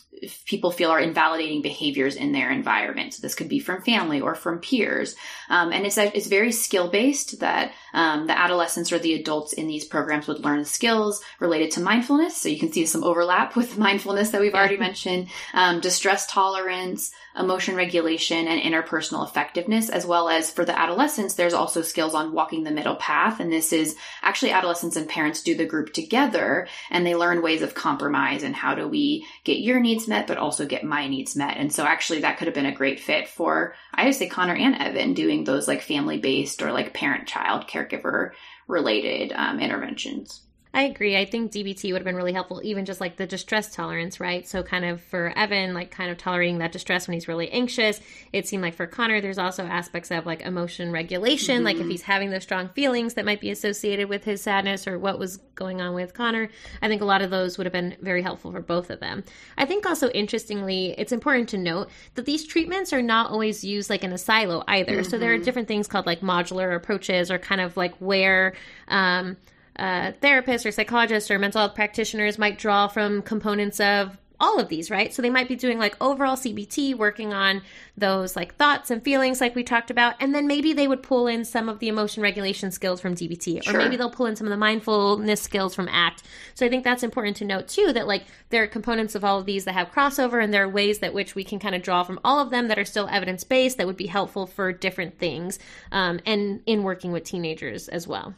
[0.44, 3.14] people feel are invalidating behaviors in their environment.
[3.14, 5.16] So this could be from family or from peers.
[5.50, 9.66] Um, and it's, it's very skill based that um, the adolescents or the adults in
[9.66, 12.36] these programs would learn skills related to mindfulness.
[12.36, 17.10] So you can see some overlap with mindfulness that we've already mentioned, um, distress tolerance,
[17.38, 22.32] emotion regulation, and interpersonal effectiveness, as well as for the adolescents, there's also skills on
[22.32, 23.40] walking the middle path.
[23.40, 27.62] And this is actually adolescents and parents do the group together and they learn ways
[27.62, 31.36] of compromise and how do we get your needs met, but also get my needs
[31.36, 31.56] met.
[31.56, 34.54] And so actually that could have been a great fit for, I would say Connor
[34.54, 38.30] and Evan doing those like family based or like parent child caregiver
[38.66, 40.40] related um, interventions.
[40.72, 41.16] I agree.
[41.16, 44.46] I think DBT would have been really helpful, even just like the distress tolerance, right?
[44.46, 48.00] So, kind of for Evan, like kind of tolerating that distress when he's really anxious.
[48.32, 51.64] It seemed like for Connor, there's also aspects of like emotion regulation, mm-hmm.
[51.64, 51.90] like if mm-hmm.
[51.90, 55.38] he's having those strong feelings that might be associated with his sadness or what was
[55.56, 56.48] going on with Connor.
[56.80, 59.24] I think a lot of those would have been very helpful for both of them.
[59.58, 63.90] I think also, interestingly, it's important to note that these treatments are not always used
[63.90, 64.98] like in a silo either.
[64.98, 65.10] Mm-hmm.
[65.10, 65.44] So, there are mm-hmm.
[65.44, 68.54] different things called like modular approaches or kind of like where,
[68.86, 69.36] um,
[69.80, 74.68] uh, therapists or psychologists or mental health practitioners might draw from components of all of
[74.68, 75.12] these, right?
[75.12, 77.62] So they might be doing like overall CBT, working on
[77.96, 81.26] those like thoughts and feelings, like we talked about, and then maybe they would pull
[81.26, 84.46] in some of the emotion regulation skills from DBT, or maybe they'll pull in some
[84.46, 86.22] of the mindfulness skills from ACT.
[86.54, 89.38] So I think that's important to note too that like there are components of all
[89.38, 91.82] of these that have crossover, and there are ways that which we can kind of
[91.82, 94.72] draw from all of them that are still evidence based that would be helpful for
[94.72, 95.58] different things,
[95.92, 98.34] um, and in working with teenagers as well.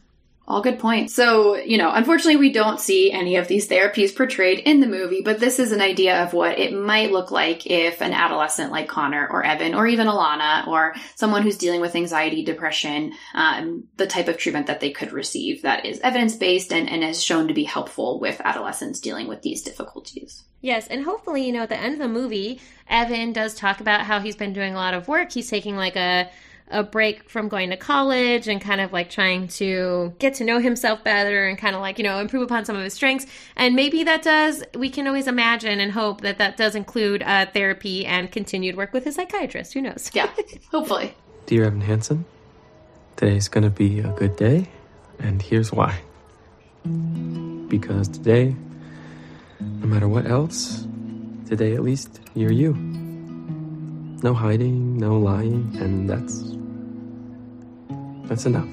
[0.53, 1.15] All good points.
[1.15, 5.23] So, you know, unfortunately, we don't see any of these therapies portrayed in the movie,
[5.23, 8.89] but this is an idea of what it might look like if an adolescent like
[8.89, 14.07] Connor or Evan or even Alana or someone who's dealing with anxiety, depression, um, the
[14.07, 17.49] type of treatment that they could receive that is evidence based and, and is shown
[17.49, 20.45] to be helpful with adolescents dealing with these difficulties.
[20.61, 24.03] Yes, and hopefully, you know, at the end of the movie, Evan does talk about
[24.03, 25.33] how he's been doing a lot of work.
[25.33, 26.31] He's taking like a
[26.73, 30.59] a break from going to college and kind of like trying to get to know
[30.59, 33.27] himself better and kind of like, you know, improve upon some of his strengths.
[33.57, 37.47] And maybe that does, we can always imagine and hope that that does include uh,
[37.47, 39.75] therapy and continued work with his psychiatrist.
[39.75, 40.11] Who knows?
[40.13, 40.31] Yeah,
[40.71, 41.15] hopefully.
[41.47, 42.25] Dear Evan Hansen,
[43.17, 44.69] today's gonna be a good day,
[45.19, 46.01] and here's why.
[47.69, 48.55] Because today,
[49.61, 50.87] no matter what else,
[51.47, 52.75] today at least, you're you.
[54.23, 56.43] No hiding, no lying, and that's.
[58.25, 58.69] That's enough.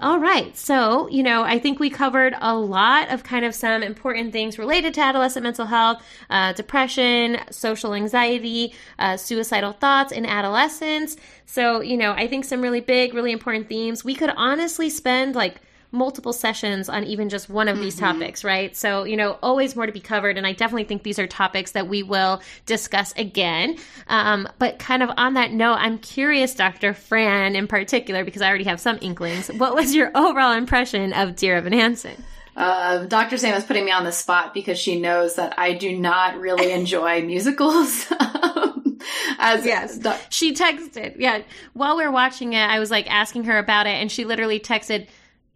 [0.00, 0.56] All right.
[0.56, 4.56] So, you know, I think we covered a lot of kind of some important things
[4.56, 11.16] related to adolescent mental health, uh, depression, social anxiety, uh, suicidal thoughts in adolescence.
[11.46, 14.04] So, you know, I think some really big, really important themes.
[14.04, 15.56] We could honestly spend like
[15.90, 18.20] multiple sessions on even just one of these Mm-hmm.
[18.20, 18.76] topics, right?
[18.76, 20.36] So, you know, always more to be covered.
[20.36, 23.76] And I definitely think these are topics that we will discuss again.
[24.08, 26.92] Um, but kind of on that note, I'm curious, Dr.
[26.92, 29.48] Fran in particular, because I already have some inklings.
[29.48, 32.22] What was your overall impression of Dear Evan Hansen?
[32.54, 33.38] Uh, Dr.
[33.38, 36.72] Sam is putting me on the spot because she knows that I do not really
[36.80, 38.06] enjoy musicals.
[39.38, 41.14] As yes, she texted.
[41.18, 44.24] Yeah, while we are watching it, I was like asking her about it, and she
[44.24, 45.06] literally texted,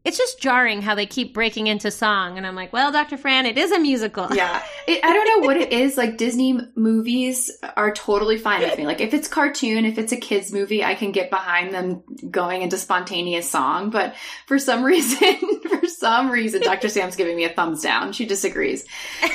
[0.04, 3.16] "It's just jarring how they keep breaking into song." And I'm like, "Well, Dr.
[3.16, 5.96] Fran, it is a musical." Yeah, it, I don't know what it is.
[5.96, 8.86] Like Disney movies are totally fine with me.
[8.86, 12.62] Like if it's cartoon, if it's a kids movie, I can get behind them going
[12.62, 13.90] into spontaneous song.
[13.90, 14.14] But
[14.46, 15.38] for some reason,
[15.68, 16.88] for some reason, Dr.
[16.88, 18.12] Sam's giving me a thumbs down.
[18.12, 18.84] She disagrees.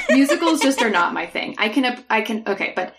[0.09, 1.55] Musicals just are not my thing.
[1.57, 2.93] I can, I can, okay, but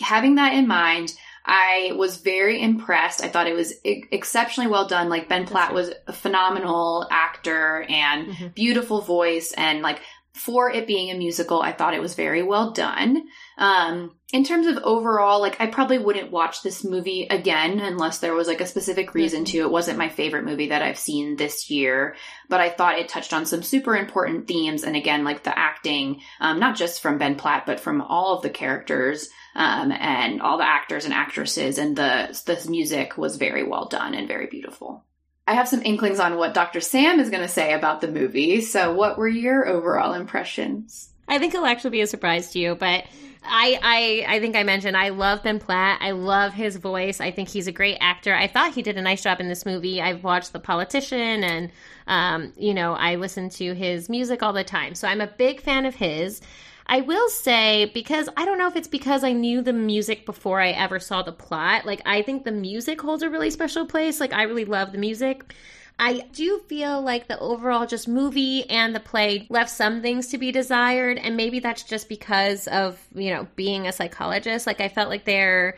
[0.00, 1.14] having that in mind,
[1.44, 3.22] I was very impressed.
[3.22, 5.08] I thought it was e- exceptionally well done.
[5.08, 10.00] Like Ben Platt was a phenomenal actor and beautiful voice and like
[10.34, 13.24] for it being a musical, I thought it was very well done.
[13.58, 18.32] Um, in terms of overall, like I probably wouldn't watch this movie again unless there
[18.34, 19.58] was like a specific reason to.
[19.58, 22.16] It wasn't my favorite movie that I've seen this year,
[22.48, 24.84] but I thought it touched on some super important themes.
[24.84, 28.42] And again, like the acting, um, not just from Ben Platt, but from all of
[28.42, 33.62] the characters, um, and all the actors and actresses and the, the music was very
[33.62, 35.04] well done and very beautiful.
[35.46, 36.80] I have some inklings on what Dr.
[36.80, 38.60] Sam is going to say about the movie.
[38.60, 41.10] So, what were your overall impressions?
[41.28, 43.04] I think it'll actually be a surprise to you, but
[43.44, 45.98] I, I I think I mentioned I love Ben Platt.
[46.00, 47.20] I love his voice.
[47.20, 48.34] I think he's a great actor.
[48.34, 50.00] I thought he did a nice job in this movie.
[50.00, 51.70] I've watched The Politician, and
[52.06, 55.60] um, you know I listen to his music all the time, so I'm a big
[55.60, 56.40] fan of his.
[56.86, 60.60] I will say because I don't know if it's because I knew the music before
[60.60, 61.86] I ever saw the plot.
[61.86, 64.20] Like I think the music holds a really special place.
[64.20, 65.52] Like I really love the music.
[65.98, 70.38] I do feel like the overall just movie and the play left some things to
[70.38, 74.66] be desired and maybe that's just because of, you know, being a psychologist.
[74.66, 75.76] Like I felt like there,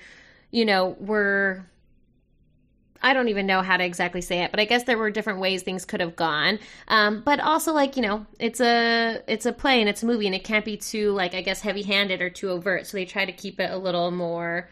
[0.50, 1.66] you know, were
[3.04, 5.38] I don't even know how to exactly say it, but I guess there were different
[5.38, 6.58] ways things could have gone.
[6.88, 10.24] Um, but also, like you know, it's a it's a play and it's a movie,
[10.24, 12.86] and it can't be too like I guess heavy handed or too overt.
[12.86, 14.70] So they try to keep it a little more,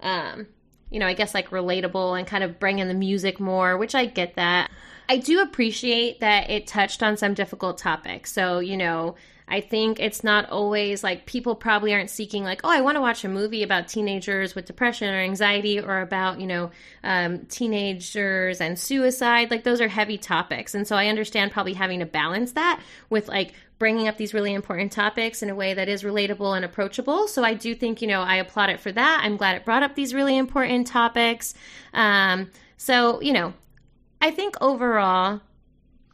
[0.00, 0.46] um,
[0.90, 3.94] you know, I guess like relatable and kind of bring in the music more, which
[3.94, 4.70] I get that.
[5.08, 8.30] I do appreciate that it touched on some difficult topics.
[8.32, 9.16] So you know,
[9.52, 13.02] I think it's not always like people probably aren't seeking like, oh, I want to
[13.02, 16.70] watch a movie about teenagers with depression or anxiety or about you know
[17.04, 19.50] um, teenagers and suicide.
[19.50, 22.80] Like those are heavy topics, and so I understand probably having to balance that
[23.10, 26.64] with like bringing up these really important topics in a way that is relatable and
[26.64, 27.28] approachable.
[27.28, 29.20] So I do think you know I applaud it for that.
[29.22, 31.52] I'm glad it brought up these really important topics.
[31.92, 33.52] Um, so you know,
[34.18, 35.42] I think overall.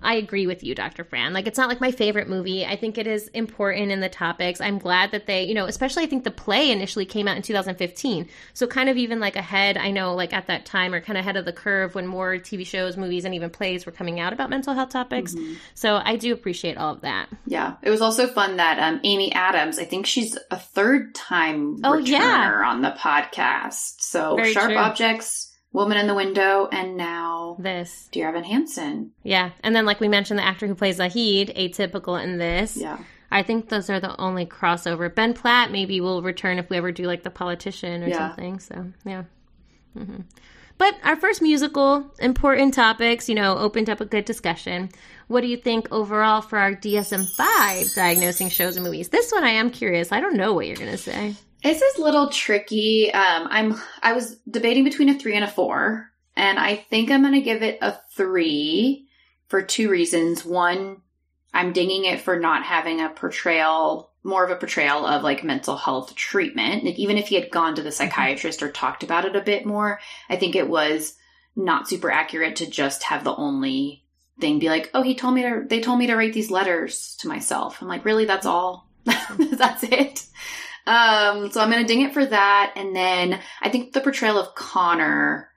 [0.02, 1.04] I agree with you, Dr.
[1.04, 1.32] Fran.
[1.32, 2.64] Like, it's not like my favorite movie.
[2.64, 4.60] I think it is important in the topics.
[4.60, 7.42] I'm glad that they, you know, especially I think the play initially came out in
[7.42, 8.28] 2015.
[8.54, 11.22] So, kind of even like ahead, I know, like at that time, or kind of
[11.22, 14.32] ahead of the curve when more TV shows, movies, and even plays were coming out
[14.32, 15.34] about mental health topics.
[15.74, 17.28] So, I do appreciate all of that.
[17.46, 21.78] Yeah, it was also fun that um, Amy Adams, I think she's a third time
[21.84, 22.62] Oh, returner yeah.
[22.66, 24.00] on the podcast.
[24.00, 24.76] So Very Sharp true.
[24.78, 29.12] Objects, Woman in the Window, and now this Dear Evan Hansen.
[29.22, 29.50] Yeah.
[29.62, 32.76] And then, like we mentioned, the actor who plays Zahid, atypical in this.
[32.76, 32.98] Yeah.
[33.30, 35.14] I think those are the only crossover.
[35.14, 38.28] Ben Platt maybe will return if we ever do like The Politician or Yeah.
[38.28, 38.58] something.
[38.60, 39.24] So, yeah.
[39.94, 40.22] hmm
[40.78, 44.88] But our first musical, important topics, you know, opened up a good discussion.
[45.26, 49.10] What do you think overall for our DSM 5 diagnosing shows and movies?
[49.10, 50.12] This one I am curious.
[50.12, 51.34] I don't know what you're going to say.
[51.62, 53.12] This is a little tricky.
[53.12, 57.22] Um, I'm I was debating between a three and a four, and I think I'm
[57.22, 59.08] going to give it a three
[59.48, 60.44] for two reasons.
[60.44, 61.02] One,
[61.52, 65.76] I'm dinging it for not having a portrayal, more of a portrayal of like mental
[65.76, 66.84] health treatment.
[66.84, 69.66] Like, even if he had gone to the psychiatrist or talked about it a bit
[69.66, 71.14] more, I think it was
[71.56, 74.04] not super accurate to just have the only
[74.38, 77.16] thing be like, oh, he told me to, they told me to write these letters
[77.18, 77.82] to myself.
[77.82, 78.26] I'm like, really?
[78.26, 78.88] That's all?
[79.04, 80.24] That's it?
[80.88, 82.72] Um, so I'm going to ding it for that.
[82.76, 85.50] And then I think the portrayal of Connor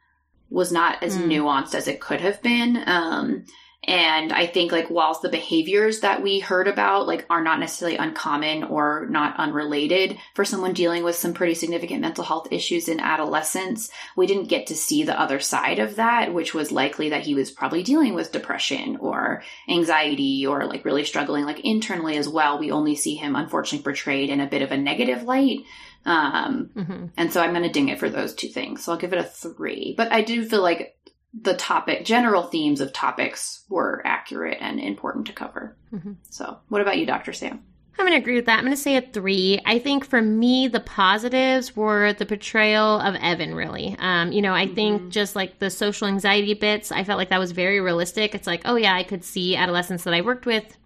[0.49, 1.27] was not as Mm.
[1.27, 2.83] nuanced as it could have been.
[2.85, 3.45] Um,
[3.83, 7.97] and I think like whilst the behaviors that we heard about like are not necessarily
[7.97, 12.99] uncommon or not unrelated for someone dealing with some pretty significant mental health issues in
[12.99, 17.23] adolescence, we didn't get to see the other side of that, which was likely that
[17.23, 22.29] he was probably dealing with depression or anxiety or like really struggling like internally as
[22.29, 22.59] well.
[22.59, 25.59] We only see him unfortunately portrayed in a bit of a negative light.
[26.05, 27.05] Um, Mm-hmm.
[27.17, 28.83] and so I'm going to ding it for those two things.
[28.83, 29.93] So I'll give it a three.
[29.95, 30.95] But I do feel like
[31.33, 35.77] the topic, general themes of topics were accurate and important to cover.
[35.93, 36.15] Mhm.
[36.29, 37.31] So what about you, Dr.
[37.33, 37.63] Sam?
[37.97, 38.57] I'm going to agree with that.
[38.57, 39.59] I'm going to say a three.
[39.65, 43.95] I think for me, the positives were the portrayal of Evan, really.
[43.99, 47.39] Um, you know, I think just like the social anxiety bits, I felt like that
[47.39, 48.33] was very realistic.
[48.33, 50.77] It's like, oh, yeah, I could see adolescents that I worked with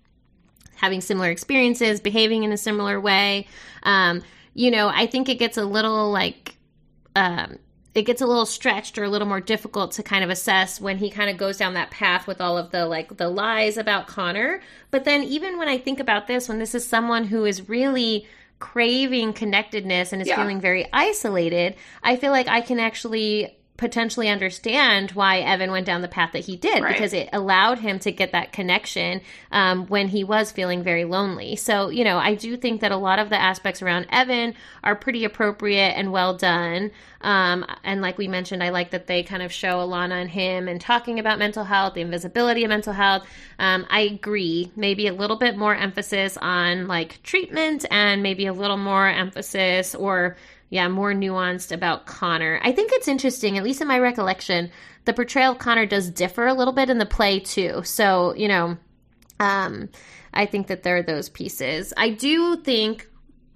[0.75, 3.47] having similar experiences, behaving in a similar way.
[3.83, 4.21] Um,
[4.53, 6.57] you know, I think it gets a little like,
[7.15, 7.59] um,
[7.95, 10.97] it gets a little stretched or a little more difficult to kind of assess when
[10.97, 14.05] he kind of goes down that path with all of the like the lies about
[14.05, 14.61] Connor.
[14.91, 18.27] But then even when I think about this, when this is someone who is really
[18.59, 20.35] craving connectedness and is Yeah.
[20.35, 26.01] feeling very isolated, I feel like I can actually potentially understand why Evan went down
[26.01, 26.93] the path that he did Right.
[26.93, 29.19] because it allowed him to get that connection
[29.51, 31.57] um, when he was feeling very lonely.
[31.57, 34.53] So, you know, I do think that a lot of the aspects around Evan
[34.83, 36.91] are pretty appropriate and well done.
[37.19, 40.67] Um, and like we mentioned, I like that they kind of show Alana and him
[40.67, 43.25] and talking about mental health, the invisibility of mental health.
[43.59, 44.71] Um, I agree.
[44.75, 49.95] Maybe a little bit more emphasis on like treatment and maybe a little more emphasis
[49.95, 50.37] or
[50.69, 52.59] yeah, more nuanced about Connor.
[52.63, 54.71] I think it's interesting, at least in my recollection,
[55.05, 57.81] the portrayal of Connor does differ a little bit in the play too.
[57.83, 58.77] So, you know,
[59.39, 59.89] um,
[60.33, 61.93] I think that there are those pieces.
[61.95, 63.07] I do think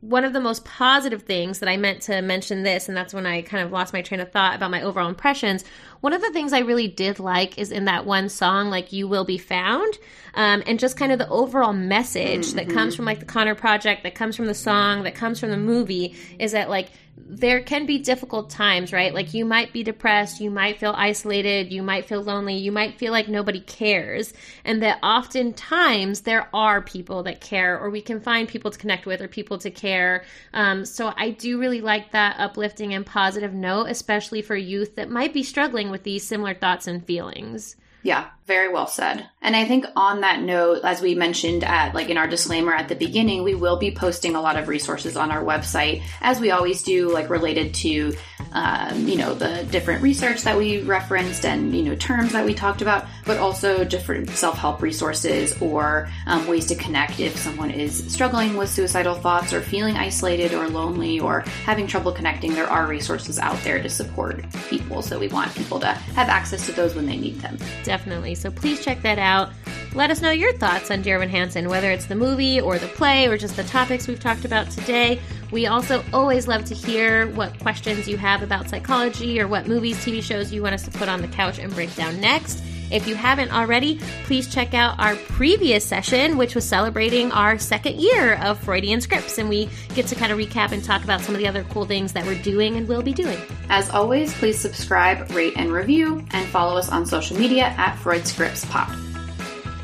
[0.01, 3.25] one of the most positive things that I meant to mention this, and that's when
[3.25, 5.65] I kind of lost my train of thought about my overall impressions.
[6.01, 9.07] One of the things I really did like is in that one song, like "You
[9.07, 9.97] Will Be Found,"
[10.33, 14.03] um, and just kind of the overall message that comes from like the Connor Project,
[14.03, 16.89] that comes from the song, that comes from the movie, is that like
[17.27, 19.13] there can be difficult times, right?
[19.13, 22.97] Like you might be depressed, you might feel isolated, you might feel lonely, you might
[22.97, 24.33] feel like nobody cares,
[24.63, 29.05] and that oftentimes there are people that care, or we can find people to connect
[29.05, 30.23] with, or people to care.
[30.53, 35.09] Um, so I do really like that uplifting and positive note, especially for youth that
[35.09, 37.75] might be struggling with these similar thoughts and feelings.
[38.03, 39.29] Yeah, very well said.
[39.43, 42.89] And I think on that note, as we mentioned at like in our disclaimer at
[42.89, 46.49] the beginning, we will be posting a lot of resources on our website, as we
[46.49, 48.15] always do, like related to
[48.51, 52.55] um, you know the different research that we referenced and you know terms that we
[52.55, 58.11] talked about, but also different self-help resources or um, ways to connect if someone is
[58.11, 62.55] struggling with suicidal thoughts or feeling isolated or lonely or having trouble connecting.
[62.55, 66.65] There are resources out there to support people, so we want people to have access
[66.65, 67.59] to those when they need them.
[67.83, 68.38] Definitely.
[68.39, 69.49] So please check that out.
[69.93, 72.87] Let us know your thoughts on Dear Evan Hansen, whether it's the movie or the
[72.87, 75.19] play or just the topics we've talked about today.
[75.51, 79.97] We also always love to hear what questions you have about psychology or what movies,
[79.97, 82.63] TV shows you want us to put on the couch and break down next.
[82.91, 87.95] If you haven't already, please check out our previous session, which was celebrating our second
[87.97, 89.37] year of Freudian scripts.
[89.37, 91.85] And we get to kind of recap and talk about some of the other cool
[91.85, 93.37] things that we're doing and will be doing.
[93.69, 98.25] As always, please subscribe, rate, and review, and follow us on social media at Freud
[98.25, 98.97] Scripts Pod.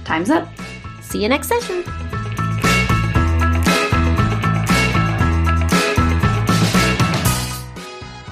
[0.04, 0.48] Time's up.
[1.02, 1.84] See you next session.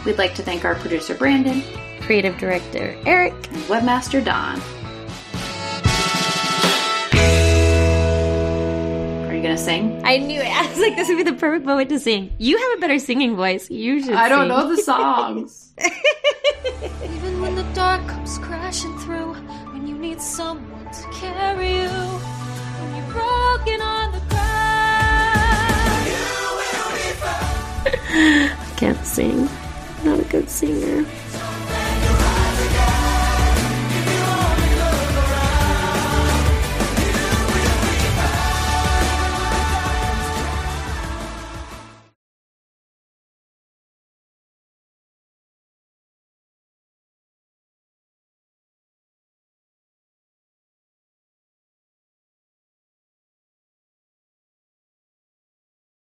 [0.06, 1.64] We'd like to thank our producer Brandon,
[2.06, 3.34] creative director Eric,
[3.68, 4.60] webmaster Don.
[9.30, 10.02] Are you gonna sing?
[10.04, 10.48] I knew it.
[10.52, 12.32] I was like, this would be the perfect moment to sing.
[12.38, 13.70] You have a better singing voice.
[13.70, 14.14] You should.
[14.14, 14.48] I don't sing.
[14.50, 15.74] know the songs.
[17.04, 19.34] Even when the dark comes crashing through,
[19.72, 26.24] when you need someone to carry you, when you're broken on the ground, you
[26.60, 28.52] will be found.
[28.60, 29.48] I can't sing.
[30.00, 31.06] I'm Not a good singer.